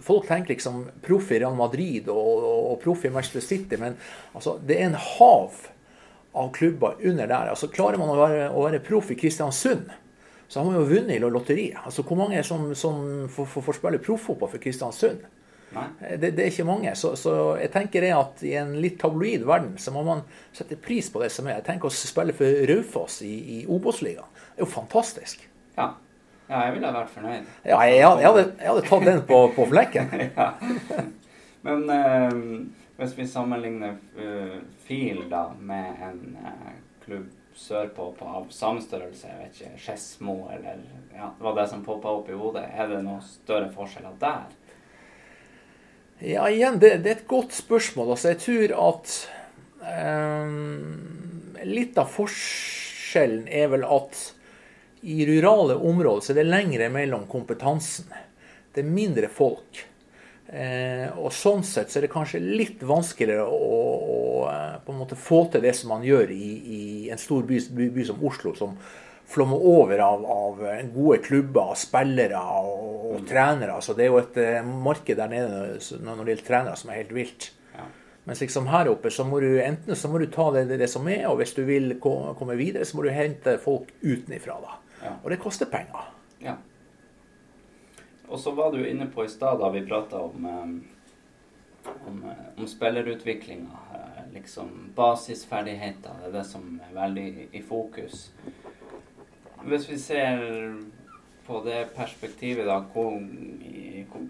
[0.03, 3.95] Folk tenker liksom proff i Real Madrid og, og, og proff i Manchester City, men
[4.35, 5.61] altså, det er en hav
[6.33, 7.53] av klubber under der.
[7.53, 9.93] Altså, klarer man å være, å være proff i Kristiansund,
[10.49, 11.79] så har man jo vunnet i lotteriet.
[11.87, 15.23] Altså, hvor mange som, som får, får, får spille proffotball for Kristiansund?
[15.73, 16.93] Det, det er ikke mange.
[16.99, 20.21] Så, så jeg tenker det at i en litt tabloid verden så må man
[20.53, 21.61] sette pris på det som er.
[21.61, 24.29] Jeg tenker å spille for Raufoss i, i Obos-ligaen.
[24.53, 25.47] Det er jo fantastisk.
[25.79, 25.95] Ja.
[26.49, 27.51] Ja, jeg ville ha vært fornøyd.
[27.65, 30.15] Ja, jeg, jeg, hadde, jeg, hadde, tatt den på, på flekken.
[30.39, 30.49] ja.
[31.63, 32.41] Men eh,
[33.03, 36.75] hvis vi sammenligner uh, FIL da med en eh,
[37.05, 40.81] klubb sørpå på, av samme størrelse, jeg vet ikke, Skedsmo eller
[41.15, 42.65] ja, Det var det som poppa opp i hodet.
[42.73, 44.51] Er det noen større forskjeller der?
[46.23, 48.15] Ja, igjen, det, det er et godt spørsmål.
[48.15, 49.17] Altså, jeg tror at
[49.95, 50.55] eh,
[51.63, 54.23] Litt av forskjellen er vel at
[55.03, 58.13] i rurale områder så er det lengre mellom kompetansen.
[58.73, 59.83] Det er mindre folk.
[60.53, 63.79] Eh, og sånn sett så er det kanskje litt vanskeligere å,
[64.17, 64.19] å
[64.51, 67.61] eh, på en måte få til det som man gjør i, i en stor by,
[67.73, 68.77] by, by som Oslo, som
[69.33, 70.61] flommer over av, av
[70.93, 73.79] gode klubber, spillere og, og trenere.
[73.81, 77.01] Så det er jo et eh, marked der nede når det gjelder trenere som er
[77.01, 77.49] helt vilt.
[77.73, 77.89] Ja.
[78.29, 81.09] Mens liksom her oppe så må du enten så må du ta det, det, som
[81.11, 84.61] er, og hvis du vil komme videre, så må du hente folk utenifra.
[84.63, 84.82] da.
[85.03, 85.17] Ja.
[85.23, 86.11] Og det koster penger.
[86.43, 86.57] Ja.
[88.29, 92.45] Og så var du inne på i stad da vi prata om, eh, om, eh,
[92.57, 93.79] om spillerutviklinga.
[94.33, 96.11] Liksom basisferdigheter.
[96.21, 98.31] Det er det som er veldig i, fokus.
[99.65, 100.41] Hvis vi ser
[101.47, 102.81] på det perspektivet, da,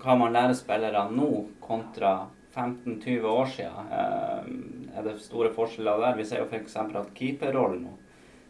[0.03, 6.17] hva man lærer spillere nå kontra 15-20 år siden, eh, Er det store forskjeller der?
[6.17, 6.77] Vi ser jo f.eks.
[6.77, 8.02] at keeperrollen nå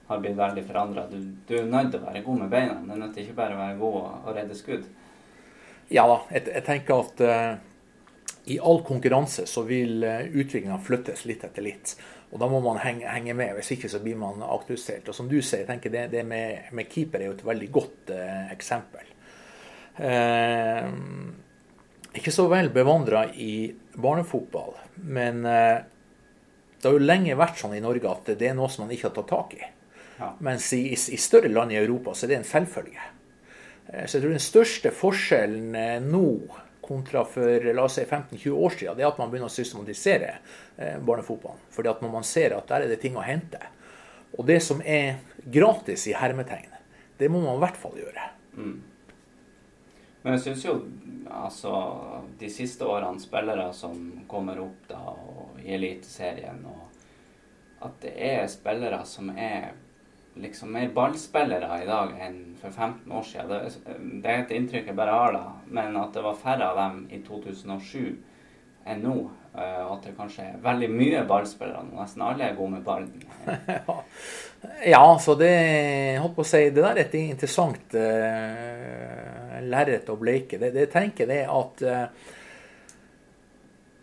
[0.06, 1.06] har blitt veldig forandra.
[1.10, 2.78] Du, du, er nødt til å være god med beina.
[2.86, 4.88] Det er til ikke bare å være god og redde skudd.
[5.92, 7.52] Ja da, jeg, jeg tenker at uh,
[8.52, 11.94] i all konkurranse så vil uh, utviklinga flyttes litt etter litt.
[12.32, 15.10] Og da må man henge, henge, med, hvis ikke så blir man akterutseilt.
[15.12, 17.70] Og som du sier, jeg tenker det, det med, med, keeper er jo et veldig
[17.74, 19.10] godt uh, eksempel.
[20.00, 20.88] Uh,
[22.16, 25.84] ikke så vel bevandra i barnefotball, men uh,
[26.80, 29.10] det har jo lenge vært sånn i Norge at det er noe som man ikke
[29.10, 29.68] har tatt tak i.
[30.22, 30.30] Ja.
[30.46, 33.08] Mens i, i, større land i Europa så er det en selvfølge.
[34.06, 35.74] Så jeg tror den største forskjellen
[36.06, 36.26] nå
[36.82, 40.32] kontra for la oss si 15-20 år siden, det er at man begynner å systematisere
[40.76, 41.62] eh, barnefotballen.
[41.72, 43.60] Fordi at når man ser at der er det ting å hente.
[44.36, 46.72] Og det som er gratis i hermetegn,
[47.20, 48.26] det må man i hvert fall gjøre.
[48.58, 48.80] Mm.
[50.22, 50.74] Men jeg syns jo
[51.32, 51.72] altså
[52.38, 53.98] de siste årene spillere som
[54.30, 59.72] kommer opp da og i Eliteserien, og at det er spillere som er
[60.34, 63.50] liksom mer ballspillere i dag enn for 15 år siden.
[63.50, 65.54] Det, det er et inntrykk jeg bare har, da.
[65.68, 68.16] Men at det var færre av dem i 2007
[68.88, 69.16] enn nå.
[69.52, 71.98] Eh, og at det kanskje er veldig mye ballspillere nå.
[72.00, 73.12] Nesten alle er gode med ballen.
[74.94, 75.52] ja, så det
[76.22, 80.60] holdt på å si, det der er et interessant uh, lerret å bleike.
[80.62, 82.30] Det, det jeg er at uh,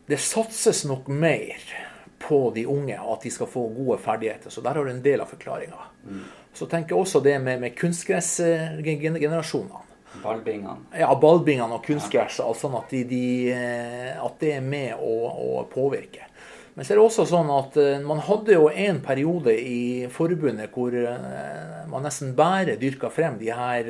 [0.10, 1.89] det satses nok mer
[2.20, 4.50] på de unge, at de skal få gode ferdigheter.
[4.50, 5.78] Så der har du en del av forklaringa.
[6.06, 6.24] Mm.
[6.54, 9.86] Så tenker jeg også det med, med kunstgressgenerasjonene.
[10.24, 10.76] Ballbingene.
[10.98, 12.40] Ja, ballbingene og kunstgress.
[12.42, 12.48] Ja.
[12.50, 16.26] Altså at, de, de, eh, at, det er med å, å, påvirke.
[16.74, 20.72] Men så er det også sånn at eh, man hadde jo en periode i forbundet
[20.74, 23.84] hvor eh, man nesten bare dyrka frem de her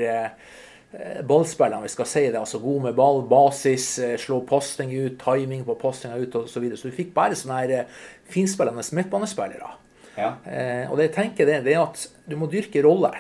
[1.24, 2.40] ballspillerne, vi skal si det.
[2.40, 6.48] altså God med ball, basis, eh, slå pasning ut, timing på pasninga ut osv.
[6.48, 6.78] Så, videre.
[6.78, 8.00] så du fikk bare sånne her eh,
[8.34, 9.70] finspillende midtbanespillere.
[10.18, 10.34] Ja.
[10.50, 13.14] Eh, og det jeg tenker det, det er at du må dyrke rolle.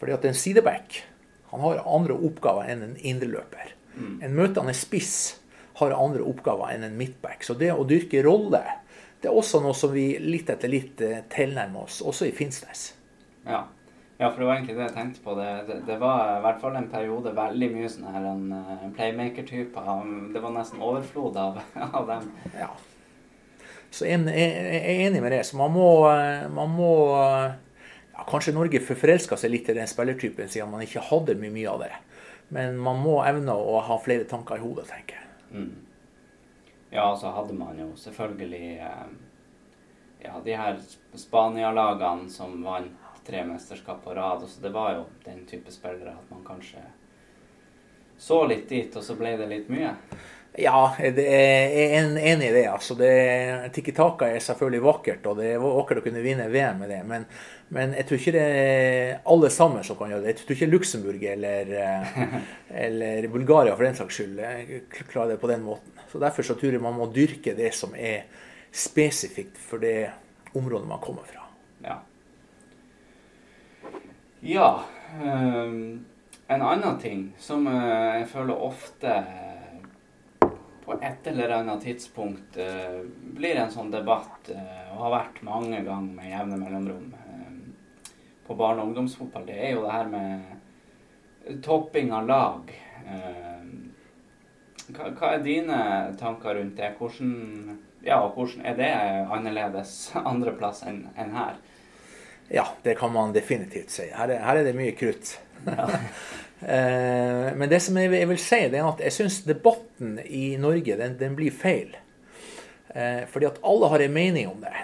[0.00, 1.00] Fordi at en sideback
[1.52, 3.72] han har andre oppgaver enn en indreløper.
[3.96, 4.14] Mm.
[4.24, 5.38] En møtende spiss
[5.80, 7.44] har andre oppgaver enn en midtback.
[7.44, 8.62] Så det å dyrke rolle
[9.22, 10.98] det er også noe som vi litt etter litt
[11.30, 12.88] tilnærmer oss, også i Finnsnes.
[13.46, 13.68] Ja.
[14.18, 15.34] Ja, for det var egentlig det jeg tenkte på.
[15.38, 18.94] Det, det, det var i hvert fall en periode veldig mye sånn her en, en
[18.94, 19.84] playmaker-type.
[20.34, 21.58] Det var nesten overflod av,
[21.98, 22.30] av dem.
[22.58, 22.70] Ja.
[23.92, 25.42] Så jeg, jeg, er enig med det.
[25.48, 25.88] Så man må,
[26.54, 26.92] man må
[28.12, 31.72] ja, Kanskje Norge forelska seg litt i den spillertypen siden man ikke hadde mye, mye
[31.72, 31.92] av det.
[32.52, 35.28] Men man må evne å ha flere tanker i hodet, tenker jeg.
[35.52, 35.72] Mm.
[36.92, 39.06] Ja, så hadde man jo selvfølgelig eh,
[40.26, 40.76] ja, de her
[41.16, 42.92] Spania-lagene som vant
[43.26, 44.44] tre mesterskap på rad.
[44.48, 46.82] Så det var jo den type spillere at man kanskje
[48.22, 49.96] så litt dit, og så ble det litt mye.
[50.60, 52.66] Ja, jeg er enig i det.
[52.68, 52.94] altså.
[53.72, 57.00] Tikki Taka er selvfølgelig vakkert, og det er vakkert å kunne vinne VM med det.
[57.08, 57.24] Men,
[57.72, 60.34] men, jeg tror ikke det er alle sammen som kan gjøre det.
[60.34, 62.36] Jeg tror ikke Luxembourg eller, eh,
[62.84, 64.44] eller Bulgaria for den saks skyld
[65.08, 65.96] klarer det på den måten.
[66.12, 68.28] Så Derfor så tror jeg man må dyrke det som er
[68.72, 70.12] spesifikt for det
[70.52, 71.48] området man kommer fra.
[71.80, 72.02] Ja.
[74.44, 74.84] Ja.
[75.22, 76.04] Um,
[76.46, 79.12] en annen ting som uh, jeg føler ofte
[80.82, 83.04] på et eller annet tidspunkt uh,
[83.36, 87.06] blir en sånn debatt, uh, og har vært mange ganger med jevne mellomrom
[88.42, 92.72] på barne- og ungdomsfotball, det er jo det her med topping av lag.
[94.88, 95.78] Hva, hva, er dine
[96.18, 96.90] tanker rundt det?
[96.98, 98.90] Hvordan, ja, hvordan er det
[99.38, 101.62] annerledes andreplass enn en her?
[102.52, 104.10] Ja, det kan man definitivt si.
[104.12, 105.38] Her er, her er det mye krutt.
[105.64, 105.88] Ja.
[107.58, 111.16] men det som jeg, vil si, det er at jeg syns debatten i Norge den,
[111.18, 111.94] den blir feil.
[112.92, 114.74] Eh, fordi at alle har en mening om det.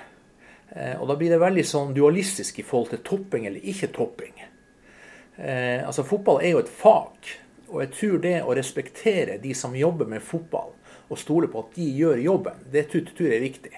[0.72, 4.34] Eh, og da blir det veldig sånn dualistisk i forhold til topping eller ikke topping.
[5.38, 7.28] altså Fotball er jo et fag.
[7.68, 10.72] Og jeg tror det å respektere de som jobber med fotball,
[11.08, 13.74] og stole på at de gjør jobben, det tror jeg er viktig.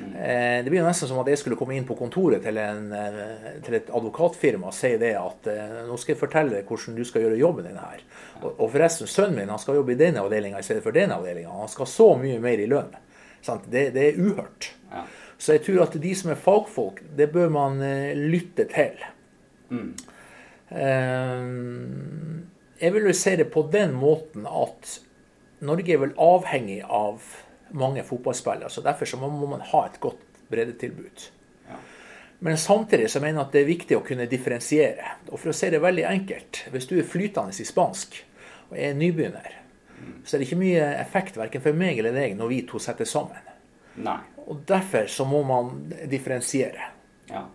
[0.00, 2.90] Eh, det blir jo nesten som at jeg skulle komme inn på kontoret til, en,
[2.96, 6.96] eh, til et advokatfirma og si det at eh, nå skal jeg fortelle deg hvordan
[6.98, 8.04] du skal gjøre jobben din her.
[8.42, 11.52] Og, forresten, sønnen min han skal jobbe i denne avdelinga i stedet for denne avdelinga.
[11.62, 12.94] Han skal så mye mer i lønn.
[13.40, 14.70] Det, det, er uhørt.
[14.90, 15.04] Ja.
[15.40, 17.80] Så jeg tror at de som er fagfolk, det bør man
[18.18, 18.98] lytte til.
[19.72, 19.94] Mm.
[22.80, 24.98] Jeg vil jo si det på den måten at
[25.64, 27.24] Norge er vel avhengig av
[27.76, 28.70] mange fotballspillere.
[28.70, 31.26] så Derfor så må man ha et godt breddetilbud.
[31.68, 31.78] Ja.
[32.38, 35.16] Men samtidig så mener jeg at det er viktig å kunne differensiere.
[35.28, 38.22] Og For å si det veldig enkelt, hvis du er flytende i spansk
[38.70, 39.54] og er nybegynner,
[39.98, 40.18] mm.
[40.24, 43.08] så er det ikke mye effekt verken for meg eller deg når vi to setter
[43.08, 43.50] sammen.
[44.00, 44.18] Nei.
[44.46, 46.90] Og derfor så må man differensiere.
[47.30, 47.46] Ja.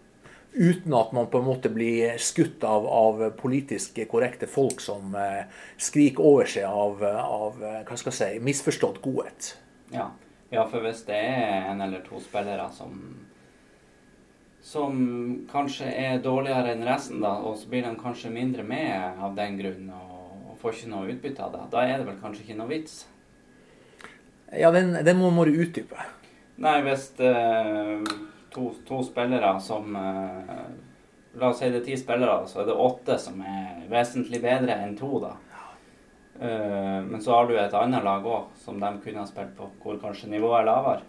[0.56, 5.50] Uten at man på en måte blir skutt av, av politisk korrekte folk som eh,
[5.76, 9.50] skriker over seg av, av eh, hva skal jeg si, misforstått godhet.
[9.94, 10.10] Ja.
[10.50, 12.98] ja, for hvis det er en eller to spillere som
[14.66, 14.96] som
[15.46, 19.60] kanskje er dårligere enn resten, da, og så blir de kanskje mindre med av den
[19.60, 22.58] grunn og, og får ikke noe utbytte av det, da er det vel kanskje ikke
[22.58, 22.96] noe vits?
[24.50, 26.08] Ja, den, den må du utdype.
[26.66, 28.02] Nei, hvis uh,
[28.54, 30.66] to, to spillere som uh,
[31.36, 34.78] La oss si det er ti spillere, så er det åtte som er vesentlig bedre
[34.86, 35.34] enn to, da.
[36.42, 39.70] Eh, men så har du et annet lag òg som de kunne ha spilt på,
[39.84, 41.02] hvor kanskje nivået er lavere.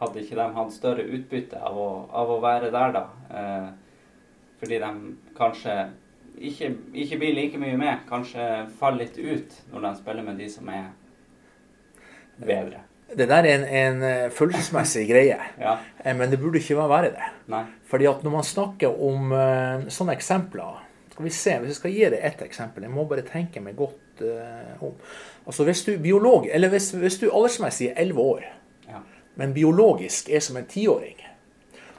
[0.00, 3.04] Hadde ikke de hatt større utbytte av å, av å være der, da?
[3.30, 3.68] Eh,
[4.60, 4.90] fordi de
[5.38, 5.76] kanskje
[6.34, 6.72] ikke,
[7.04, 8.02] ikke blir like mye med.
[8.10, 10.90] Kanskje faller litt ut når de spiller med de som er
[12.44, 12.82] bedre.
[13.14, 15.78] Det der er en, en eh, følelsesmessig greie, Ja.
[16.12, 17.30] men det burde ikke være det.
[17.52, 17.64] Nei.
[17.88, 19.32] Fordi at når man snakker om
[19.92, 20.80] sånne eksempler
[21.14, 23.76] Skal vi se, Hvis jeg skal gi deg ett eksempel Jeg må bare tenke meg
[23.78, 24.92] godt eh, om.
[25.46, 28.44] Altså Hvis du biolog, eller hvis, hvis du aldersmessig er 11 år,
[28.88, 29.00] Ja.
[29.34, 31.16] men biologisk er som en tiåring,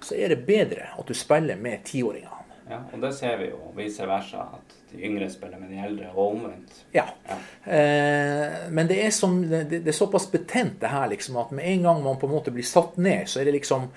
[0.01, 2.31] så er det bedre at du spiller med tiåringene.
[2.69, 6.07] Ja, og det ser vi jo vice versa, at de yngre spiller med de eldre,
[6.15, 6.79] og omvendt.
[6.93, 7.03] Ja.
[7.29, 7.35] Ja.
[7.71, 11.65] Eh, men det er, som, det, det er såpass betent det her liksom, at med
[11.69, 13.89] en gang man på en måte blir satt ned, så er det liksom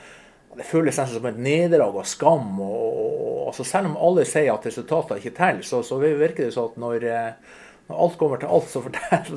[0.59, 2.57] Det føles nesten som et nederlag og skam.
[2.61, 6.55] Og, og, altså selv om alle sier at resultatene ikke teller, så, så virker det
[6.57, 7.59] sånn at når, eh,
[7.89, 8.83] når alt kommer til alt, så,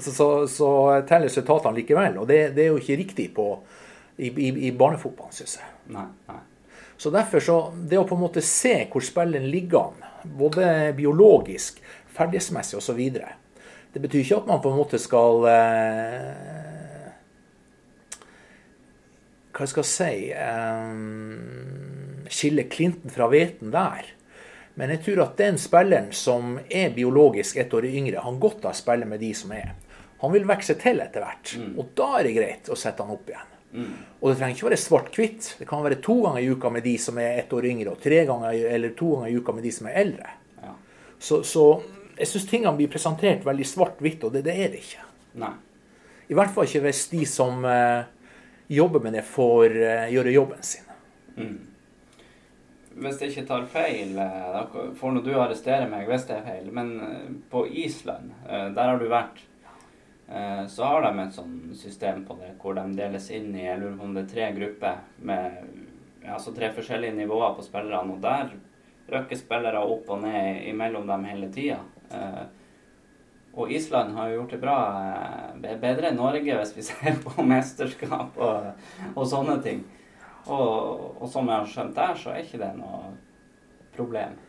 [0.04, 0.70] så, så, så
[1.08, 2.18] teller resultatene likevel.
[2.20, 3.48] Og det, det er jo ikke riktig på,
[4.18, 5.70] i, i, i barnefotballen, syns jeg.
[5.96, 6.42] Nei, nei.
[7.02, 10.04] Så derfor så, Det å på en måte se hvor spilleren ligger an,
[10.38, 11.80] både biologisk,
[12.14, 13.00] ferdighetsmessig osv.
[13.92, 17.08] Det betyr ikke at man på en måte skal eh,
[19.52, 20.94] Hva skal jeg si eh,
[22.32, 24.14] Skille klinten fra hveten der.
[24.80, 28.72] Men jeg tror at den spilleren som er biologisk ett år yngre, han godt av
[28.72, 29.74] å spille med de som er.
[30.22, 31.56] Han vil vokse til etter hvert.
[31.82, 33.48] Og da er det greit å sette han opp igjen.
[34.20, 35.48] Og det trenger ikke være svart-hvitt.
[35.60, 38.04] Det kan være to ganger i uka med de som er ett år yngre, og
[38.04, 40.34] tre ganger eller to ganger i uka med de som er eldre.
[40.62, 40.76] Ja.
[41.20, 41.66] Så, så
[42.18, 45.08] jeg syns tingene blir presentert veldig svart-hvitt, og det, det er det ikke.
[45.42, 45.54] Nei.
[46.32, 48.04] I hvert fall ikke hvis de som uh,
[48.72, 50.88] jobber med det, får uh, gjøre jobben sin.
[51.36, 51.58] Mm.
[52.92, 54.18] Hvis jeg ikke tar feil,
[55.00, 58.92] for når du arrestere meg hvis det er feil, men eh, på Island, eh, der
[58.92, 59.40] har du vært,
[60.28, 63.80] eh, så har de et sånn system på det, hvor de deles inn i jeg
[63.80, 65.62] lurer på om det er tre grupper med
[66.28, 68.52] altså tre forskjellige nivåer på spillerne, og der
[69.12, 71.80] røkker spillere opp og ned imellom dem hele tida.
[72.12, 72.44] Eh,
[73.52, 74.78] og Island har jo gjort det bra,
[75.64, 78.86] eh, bedre enn Norge hvis vi ser på mesterskap og,
[79.16, 79.84] og sånne ting.
[80.48, 83.12] Og, og som jeg har skjønt der, så er ikke det noe
[83.96, 84.40] problem.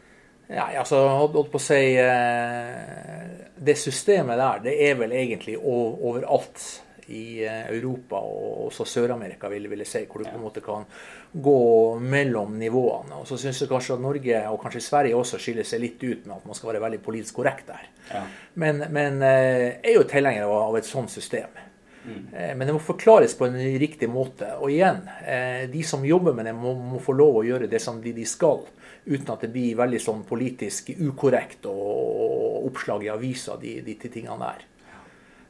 [0.53, 6.65] Nei, altså, holdt på å si eh, Det systemet der, det er vel egentlig overalt
[7.13, 10.63] i eh, Europa og også Sør-Amerika, vil, vil jeg si, hvor du på en måte
[10.65, 10.87] kan
[11.33, 11.63] gå
[12.03, 13.21] mellom nivåene.
[13.21, 16.27] Og så syns jeg kanskje at Norge, og kanskje Sverige også, skiller seg litt ut
[16.27, 17.91] med at man skal være veldig politisk korrekt der.
[18.13, 18.23] Ja.
[18.63, 21.63] Men, men eh, jeg er jo tilhenger av, av et sånt system.
[22.07, 24.49] Eh, Men det må forklares på en riktig måte.
[24.59, 27.81] Og igjen, eh, de som jobber med det, må, må få lov å gjøre det
[27.83, 28.65] som de, de skal.
[29.07, 33.97] Uten at det blir veldig sånn politisk ukorrekt og, og oppslag i avisa, de, de,
[33.99, 34.67] de tingene der.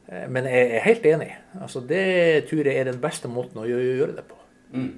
[0.07, 1.31] Eh, Men jeg er helt enig.
[1.61, 4.39] Altså, det tror jeg er den beste måten å gjøre det på.
[4.73, 4.93] Mm.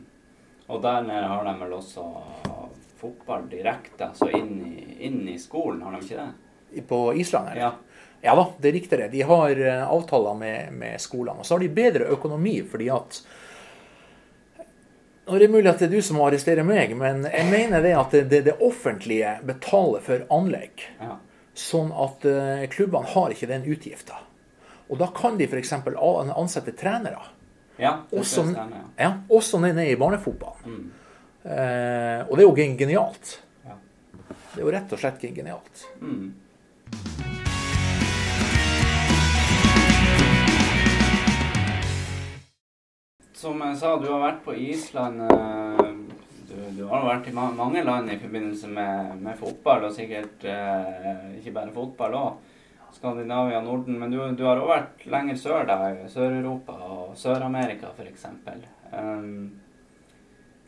[0.68, 2.04] Og der nede har de vel også
[2.98, 6.86] fotball direkte, altså inn i, inn i skolen, har de ikke det?
[6.90, 7.52] På Island?
[7.52, 7.62] eller?
[7.62, 7.74] Ja.
[8.26, 9.08] Ja da, det er riktig det.
[9.14, 11.44] De har eh, avtaler med, med skolene.
[11.44, 13.22] Og så har de bedre økonomi, fordi at
[15.26, 17.96] Nå er det mulig at det er du som arresterer meg, men jeg mener det
[17.98, 20.84] at det, det, offentlige betaler for anlegg.
[21.00, 21.16] Ja.
[21.58, 24.20] Sånn at eh, klubbene har ikke den utgifta.
[24.86, 25.74] Og da kan de f.eks.
[25.74, 27.26] ansette trenere.
[27.82, 29.08] ja det Også, skal stemme, ja.
[29.08, 30.78] ja, også ned ned i barnefotballen.
[30.78, 30.86] Mm.
[31.46, 33.36] Eh, og det er jo genialt.
[33.66, 33.80] Ja.
[34.30, 35.88] Det er jo rett og slett genialt.
[36.02, 37.45] Mm.
[43.46, 45.22] Som jeg sa, du har vært på Island.
[45.22, 45.92] eh,
[46.50, 51.36] Du, du har vært i mange land i forbindelse med, med fotball, og sikkert eh,
[51.38, 52.40] ikke bare fotball òg.
[52.96, 54.00] Skandinavia, Norden.
[54.00, 55.78] Men du, du har òg vært lenger sør, da.
[56.10, 58.26] Sør-Europa og Sør-Amerika f.eks.
[58.96, 59.60] Um,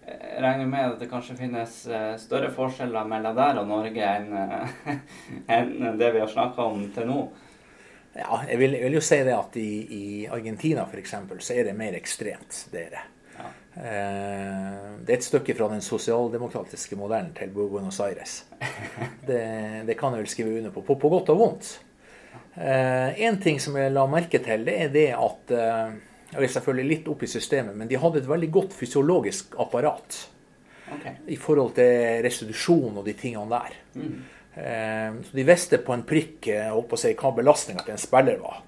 [0.05, 4.29] jeg regner med at det kanskje finnes eh, større forskjeller mellom der og Norge enn
[4.37, 4.93] eh,
[5.57, 7.23] enn det vi har snakka om til nå.
[8.17, 11.15] Ja, jeg vil, jeg vil jo si det at i, i Argentina f.eks.
[11.45, 12.63] så er det mer ekstremt.
[12.73, 13.03] Det det.
[13.37, 13.49] Ja.
[13.77, 18.39] Eh, det er et stykke fra den sosialdemokratiske modellen til Buenos Aires.
[19.27, 19.41] Det,
[19.83, 21.69] det kan jeg vel skrive under på, på, på godt og vondt.
[22.55, 25.97] Eh, en ting som jeg la merke til, det er det at eh,
[26.31, 30.25] Jeg er selvfølgelig litt oppe i systemet, men de hadde et veldig godt fysiologisk apparat
[30.87, 31.17] Okay.
[31.27, 33.73] i forhold til restitusjon og de tingene der.
[33.99, 34.21] Mm.
[34.57, 38.63] Eh, så de visste på en prikk eh, si, hva belastninga til en spiller var.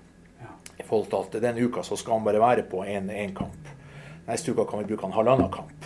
[0.80, 3.74] I forhold til at den uka så skal han bare være på én kamp.
[4.28, 5.86] Neste uke kan vi bruke en halvannen kamp,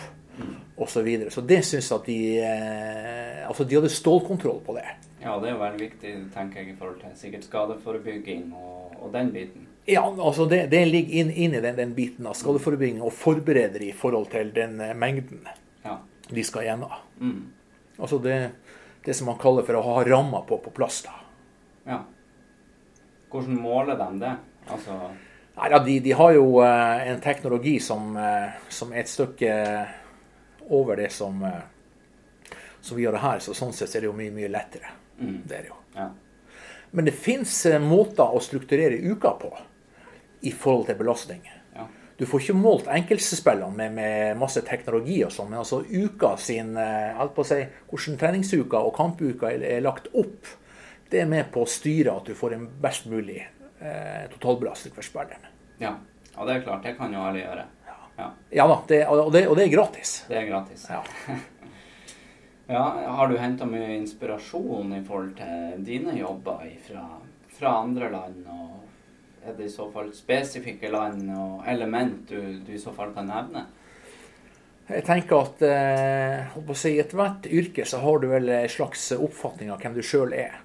[0.76, 1.30] Og Så, videre.
[1.30, 4.84] så det syns at de eh, Altså, de hadde stålkontroll på det.
[5.22, 9.30] ja, det er veldig viktig, tenker jeg, i forhold til sikkert skadeforebygging og, og den
[9.32, 9.66] biten.
[9.88, 13.82] Ja, altså det, det ligger inn, inn i den, den biten av skadeforebygging og forbereder
[13.84, 15.46] i forhold til den mengden
[15.84, 15.96] Ja.
[16.30, 16.92] de skal gjennom.
[17.20, 17.42] Mm.
[17.98, 18.50] Altså det,
[19.04, 21.02] det som man kaller for å ha ramma på på plass.
[21.06, 21.14] da.
[21.90, 22.02] ja.
[23.30, 24.36] Hvordan måler de det?
[24.70, 24.96] Altså
[25.54, 29.52] Nei, ja, de, de har jo eh, en teknologi som, eh, som er et stykke
[30.74, 33.42] over det som, eh, som vi gjør her.
[33.42, 34.90] Så sånn sett er det jo mye, mye lettere.
[35.20, 35.36] mm.
[35.46, 35.78] Det er det jo.
[35.94, 36.08] Ja.
[36.90, 39.52] Men det fins måter å strukturere uka på
[40.42, 41.46] i forhold til belastning.
[42.14, 42.20] Ja.
[42.22, 46.76] Du får ikke målt enkeltspillene med, med masse teknologi og sånn, men altså uka sin
[46.78, 47.58] eh, alt på å si,
[47.90, 50.52] Hvordan treningsuka og kampuka er, er lagt opp,
[51.10, 55.06] det er med på å styre at du får en best mulig eh, totalbelastning for
[55.06, 55.50] spilleren.
[55.82, 55.96] ja.
[56.34, 56.82] Ja, det er klart.
[56.82, 57.64] Det kan jo alle gjøre.
[58.18, 58.30] Ja.
[58.50, 60.24] Ja da, det, og, det, og det er gratis.
[60.26, 60.86] Det er gratis.
[60.90, 61.02] Ja.
[62.66, 67.02] Ja, Har du henta mye inspirasjon i forhold til dine jobber fra,
[67.52, 68.46] fra andre land?
[68.48, 68.83] Og
[69.44, 73.28] er det i så fall spesifikke land og element du, du i så fall kan
[73.28, 73.66] nevne?
[74.84, 79.80] Jeg tenker at eh, i ethvert yrke så har du vel en slags oppfatning av
[79.80, 80.58] hvem du sjøl er.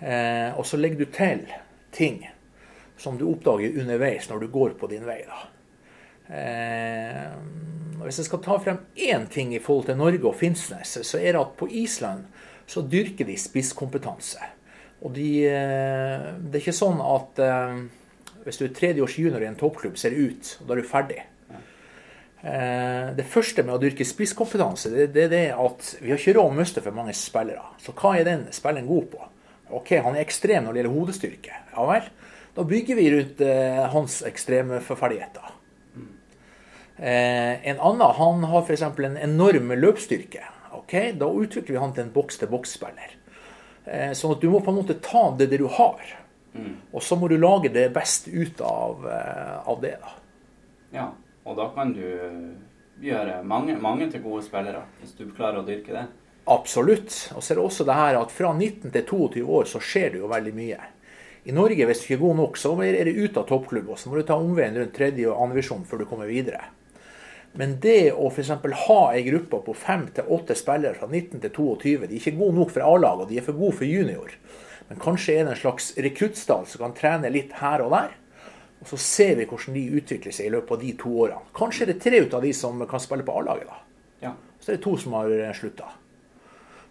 [0.00, 1.44] Eh, og så legger du til
[1.92, 2.22] ting
[3.00, 5.20] som du oppdager underveis når du går på din vei.
[6.32, 7.28] Eh,
[8.00, 11.36] hvis jeg skal ta frem én ting i forhold til Norge og Finnsnes, så er
[11.36, 12.24] det at på Island
[12.66, 14.55] så dyrker de spisskompetanse.
[15.04, 17.80] Og de, eh, det er ikke sånn at eh,
[18.46, 20.88] hvis du er tredjeårs junior i en toppklubb, ser det ut, og da er du
[20.88, 21.22] ferdig.
[22.46, 26.52] Eh, Det første med å dyrke spisskompetanse, det, er det at vi har ikke råd
[26.52, 27.74] å miste for mange spillere.
[27.82, 29.28] Så hva er den spilleren god på?
[29.76, 31.60] Ok, han er ekstrem når det gjelder hodestyrke.
[31.74, 32.10] Ja vel.
[32.56, 35.52] Da bygger vi rundt eh, hans ekstreme ferdigheter.
[36.96, 38.82] Eh, en annen han har f.eks.
[38.82, 40.44] en enorm løpsstyrke.
[40.78, 43.16] Ok, Da utvikler vi han til en boks-til-boks-spiller.
[43.86, 46.00] Eh, sånn at du må på en måte ta det, det du har,
[46.56, 46.76] Mm.
[46.92, 49.98] og så må du lage det beste ut av, eh, av det.
[50.00, 50.08] da.
[50.92, 51.10] Ja,
[51.44, 52.00] og da kan du
[53.02, 56.06] gjøre mange, mange til gode spillere, hvis du klarer å dyrke det.
[56.48, 57.32] Absolutt.
[57.36, 60.12] Og så er det også det her at fra 19 til 22 år så skjer
[60.12, 60.80] det jo veldig mye.
[61.46, 63.98] I Norge, hvis du ikke er god nok, så er det ut av toppklubb, og
[63.98, 66.64] så må du ta omveien rundt tredje og andre divisjon før du kommer videre.
[67.56, 68.52] Men det å f.eks.
[68.86, 72.36] ha ei gruppe på fem til åtte spillere fra 19 til 22, de er ikke
[72.36, 74.34] gode nok for A-lag, og de er for gode for junior.
[74.90, 78.14] Men kanskje er det en slags rekruttstall som kan trene litt her og der.
[78.84, 81.52] Og så ser vi hvordan de utvikler seg i løpet av de to årene.
[81.56, 83.80] Kanskje er det tre ut av de som kan spille på A-laget, da.
[84.28, 84.34] Ja.
[84.60, 85.88] Så er det to som har slutta.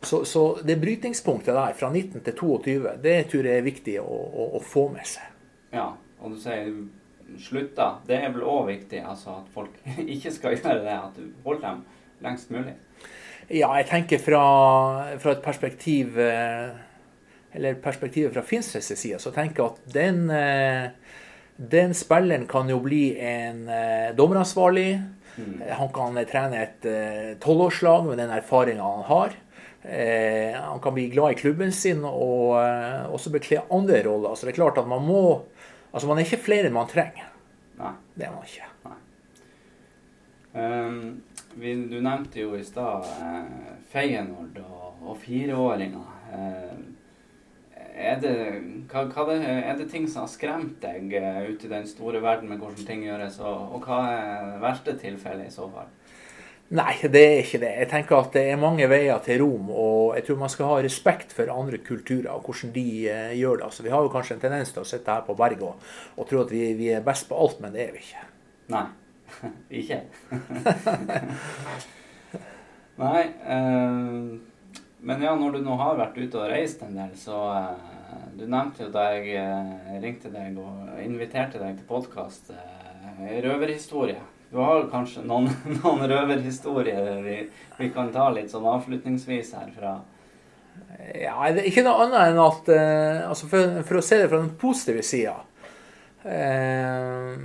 [0.05, 4.05] Så, så det brytningspunktet der, fra 19 til 22, det tror jeg er viktig å,
[4.09, 5.29] å, å få med seg.
[5.73, 5.93] ja.
[6.25, 6.69] Og du sier
[7.41, 7.99] slutta.
[8.07, 9.75] Det er vel òg viktig, altså at folk
[10.15, 10.97] ikke skal gjøre det.
[10.97, 11.85] At du holder dem
[12.25, 12.75] lengst mulig.
[13.45, 14.43] Ja, jeg tenker fra,
[15.21, 16.71] fra et perspektiv eh,
[17.53, 20.89] Eller perspektivet fra Finnsnes' side, så tenker jeg at den, eh,
[21.55, 24.89] den spilleren kan jo bli en eh, dommeransvarlig.
[25.35, 25.61] Mm.
[25.77, 26.87] Han kan trene et
[27.43, 29.33] tolvårslag med den erfaringa han har.
[29.85, 32.55] Han kan bli glad i klubben sin og
[33.13, 34.33] også bekle andre roller.
[34.33, 35.43] Så det er klart at man må
[35.95, 37.29] Altså, man er ikke flere enn man trenger.
[37.79, 37.93] Nei.
[38.15, 38.71] Det er man ikke.
[40.55, 40.99] Um,
[41.59, 46.13] vi, du nevnte jo i stad eh, Feyenoord og, og fireåringer.
[46.35, 46.77] Eh,
[47.95, 48.33] er, det,
[48.91, 52.19] hva, hva det, er det ting som har skremt deg eh, ute i den store
[52.23, 55.91] verden med hvordan ting gjøres, og, og hva er det verste tilfellet i så fall?
[56.73, 57.69] Nei, det er ikke det.
[57.77, 60.79] Jeg tenker at det er mange veier til Rom, og jeg tror man skal ha
[60.81, 63.67] respekt for andre kulturer og hvordan de eh, gjør det.
[63.67, 65.85] Altså, vi har jo kanskje en tendens til å sitte her på berget og,
[66.17, 68.25] og tro at vi, vi er best på alt, men det er vi ikke.
[68.73, 68.87] Nei.
[69.81, 69.99] ikke?
[73.05, 73.23] Nei.
[73.45, 74.09] Eh,
[75.05, 77.91] men ja, når du nå har vært ute og reist en del, så eh,
[78.39, 84.17] Du nevnte jo da jeg eh, ringte deg og inviterte deg til podkast, eh, røverhistorie.
[84.49, 85.49] Du har kanskje noen,
[85.81, 87.37] noen røverhistorier vi,
[87.79, 89.97] vi kan ta litt sånn avslutningsvis herfra?
[91.15, 94.29] Ja, det er ikke noe annet enn at eh, altså for, for å se det
[94.31, 95.35] fra den positive sida
[96.27, 97.35] eh,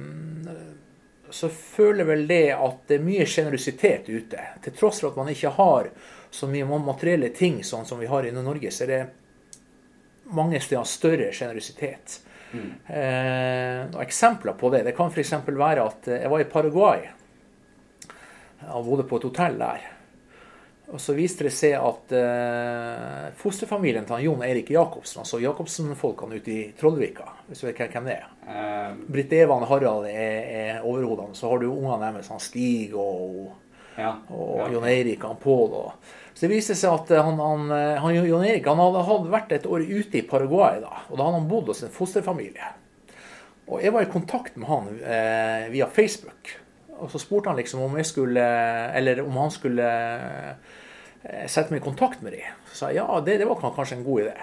[1.30, 4.46] så føler vel det at det er mye sjenerøsitet ute.
[4.64, 5.90] Til tross for at man ikke har
[6.34, 9.00] så mye materielle ting sånn som vi har i Norge, så er det
[10.34, 12.20] mange steder større sjenerøsitet.
[12.50, 12.70] Mm.
[12.86, 15.34] Eh, eksempler på det det kan f.eks.
[15.46, 17.06] være at jeg var i Paraguay
[18.70, 19.86] og bodde på et hotell der.
[20.90, 26.50] Og så viste det seg at eh, fosterfamilien til Jon Eirik Jacobsen, altså Jacobsen-folkene ute
[26.50, 31.36] i Trollvika, hvis du vet hvem det er Um, Britt Evan Harald er, er overhodene.
[31.38, 33.52] Så har du ungene deres, han Stig og,
[33.94, 34.66] ja, og ja.
[34.74, 35.76] Jon Eirik og Pål.
[36.40, 37.66] Så det viste seg at han, han,
[38.00, 40.80] han, Jon Erik han hadde, hadde, vært et år ute i Paraguay.
[40.80, 42.70] da, og Da hadde han bodd hos en fosterfamilie.
[43.68, 46.56] Og Jeg var i kontakt med han eh, via Facebook.
[46.96, 48.46] Og så spurte han liksom om jeg skulle,
[48.96, 49.90] eller om han skulle
[51.22, 52.60] Eh, sette meg i kontakt med dem.
[52.70, 54.36] Så sa jeg ja, det, det, var kanskje en god idé.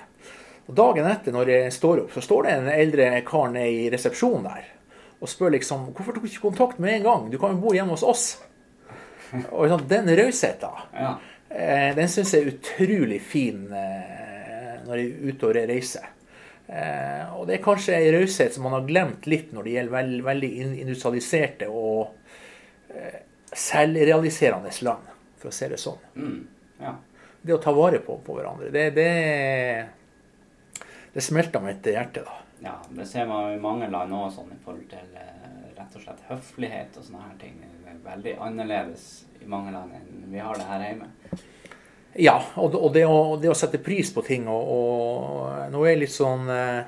[0.67, 3.87] Og Dagen etter, når jeg står opp, så står det en eldre kar nede i
[3.93, 4.73] resepsjonen der
[5.17, 7.23] og spør liksom hvorfor tok du ikke kontakt med en gang?
[7.33, 8.25] Du kan jo bo hjemme hos oss.
[9.55, 11.15] Og sånn, Den rausheten, ja.
[11.57, 16.13] Eh, den syns jeg er utrolig fin eh, når jeg er ute og reiser.
[16.67, 19.95] Eh, og det er kanskje en raushet som man har glemt litt når det gjelder
[19.95, 20.49] veld, veldig
[20.83, 22.09] industrialiserte og
[22.91, 23.21] eh,
[23.55, 26.01] selvrealiserende land, for å si det sånn.
[26.19, 26.41] Mm.
[26.81, 26.97] Ja.
[27.47, 30.83] Det å ta vare på, på hverandre, det, det,
[31.13, 32.43] det smelter mitt hjerte, da.
[32.57, 35.17] Ja, det ser man i mange land òg, sånn i forhold til
[35.77, 37.59] rett og slett høflighet og sånne her ting.
[37.87, 39.07] Er veldig annerledes
[39.39, 41.07] i mange land enn vi har det her hjemme.
[42.17, 45.93] Ja, og, og, det, å, det, å, sette pris på ting og, og Nå er
[45.93, 46.87] jeg litt sånn eh,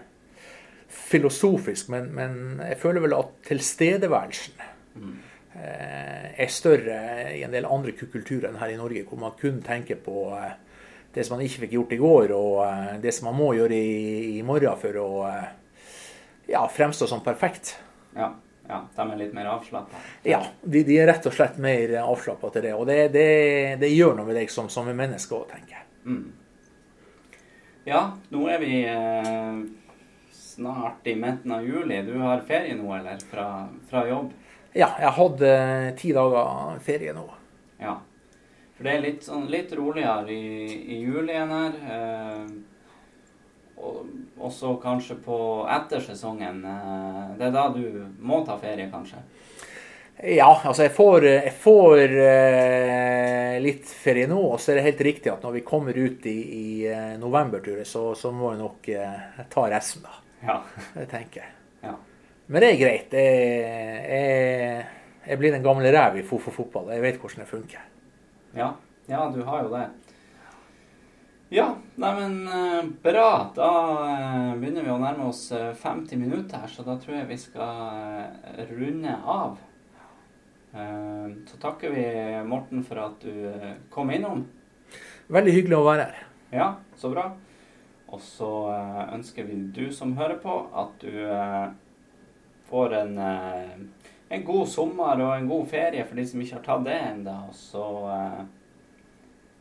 [0.89, 2.33] filosofisk, men, men,
[2.65, 4.63] jeg føler vel at tilstedeværelsen
[4.99, 5.17] mm.
[5.59, 6.97] Eh, er større
[7.33, 10.53] i en del andre kulturer enn her i Norge, hvor man kun tenker på eh,
[11.15, 13.75] det som man ikke fikk gjort i går, og eh, det som man må gjøre
[13.75, 15.09] i, i morgen for å
[16.47, 17.73] ja, fremstå som perfekt.
[18.15, 18.29] Ja,
[18.70, 19.99] ja, de er litt mer avslappa?
[20.22, 22.74] Ja, de, de, er rett og slett mer avslappa til det.
[22.78, 23.30] Og det, det,
[23.82, 25.88] det, gjør noe med deg som, som menneske òg, tenker jeg.
[26.05, 26.28] Mm.
[27.89, 29.63] Ja, nå er vi eh,
[30.38, 31.97] snart i midten av juli.
[32.05, 33.17] Du har ferie nå, eller?
[33.32, 33.47] Fra,
[33.89, 34.30] fra jobb?
[34.78, 35.51] Ja, jeg hadde
[35.97, 37.26] ti dager ferie nå.
[37.82, 37.97] Ja.
[38.78, 41.82] For det er litt, sånn, litt roligere i, i julien her.
[41.95, 42.43] Eh,
[44.39, 45.38] også kanskje på
[45.69, 46.63] etter sesongen.
[46.65, 47.84] Eh, det er da du
[48.19, 49.21] må ta ferie, kanskje?
[50.19, 54.39] Ja, altså jeg får, jeg får eh, litt ferie nå.
[54.51, 58.03] Og så er det helt riktig at når vi kommer ut i, i eh, så,
[58.19, 60.19] så må jeg nok eh, ta resten, da.
[60.43, 60.57] Ja.
[60.95, 61.53] Det tenker jeg.
[61.88, 61.95] Ja.
[62.47, 63.15] Men det er greit.
[63.15, 64.84] Jeg, jeg,
[65.30, 66.91] jeg blir den gamle rev i fotball.
[66.91, 67.88] Jeg vet hvordan det funker.
[68.59, 68.73] Ja,
[69.07, 69.88] ja du har jo det.
[71.51, 73.51] Ja, neimen eh, bra.
[73.55, 73.69] Da
[74.05, 77.37] eh, begynner vi å nærme oss 50 eh, minutter her, så da tror jeg vi
[77.41, 79.57] skal runde av.
[81.49, 82.03] Så takker vi
[82.45, 83.49] Morten for at du
[83.89, 84.43] kom innom.
[85.33, 86.19] Veldig hyggelig å være her.
[86.53, 86.67] Ja,
[87.01, 87.23] så bra.
[88.13, 88.51] Og så
[89.09, 91.17] ønsker vi du som hører på, at du
[92.69, 96.85] får en, en, god sommer og en god ferie for de som ikke har tatt
[96.85, 97.35] det ennå.
[97.49, 97.87] Og så,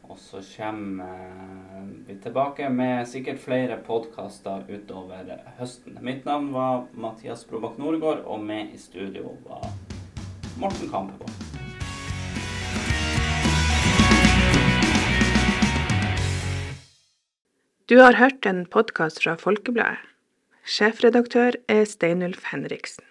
[0.08, 5.98] og så kommer eh, vi tilbake med sikkert flere podkaster utover høsten.
[6.00, 9.68] Mitt navn var Mathias Brobakk Nordgård, og med i studio var
[10.58, 11.30] Morten Kampevåg.
[17.88, 20.00] Du har hørt en podkast fra Folkebladet.
[20.68, 23.04] Sjefredaktør er Steinulf Henriksen.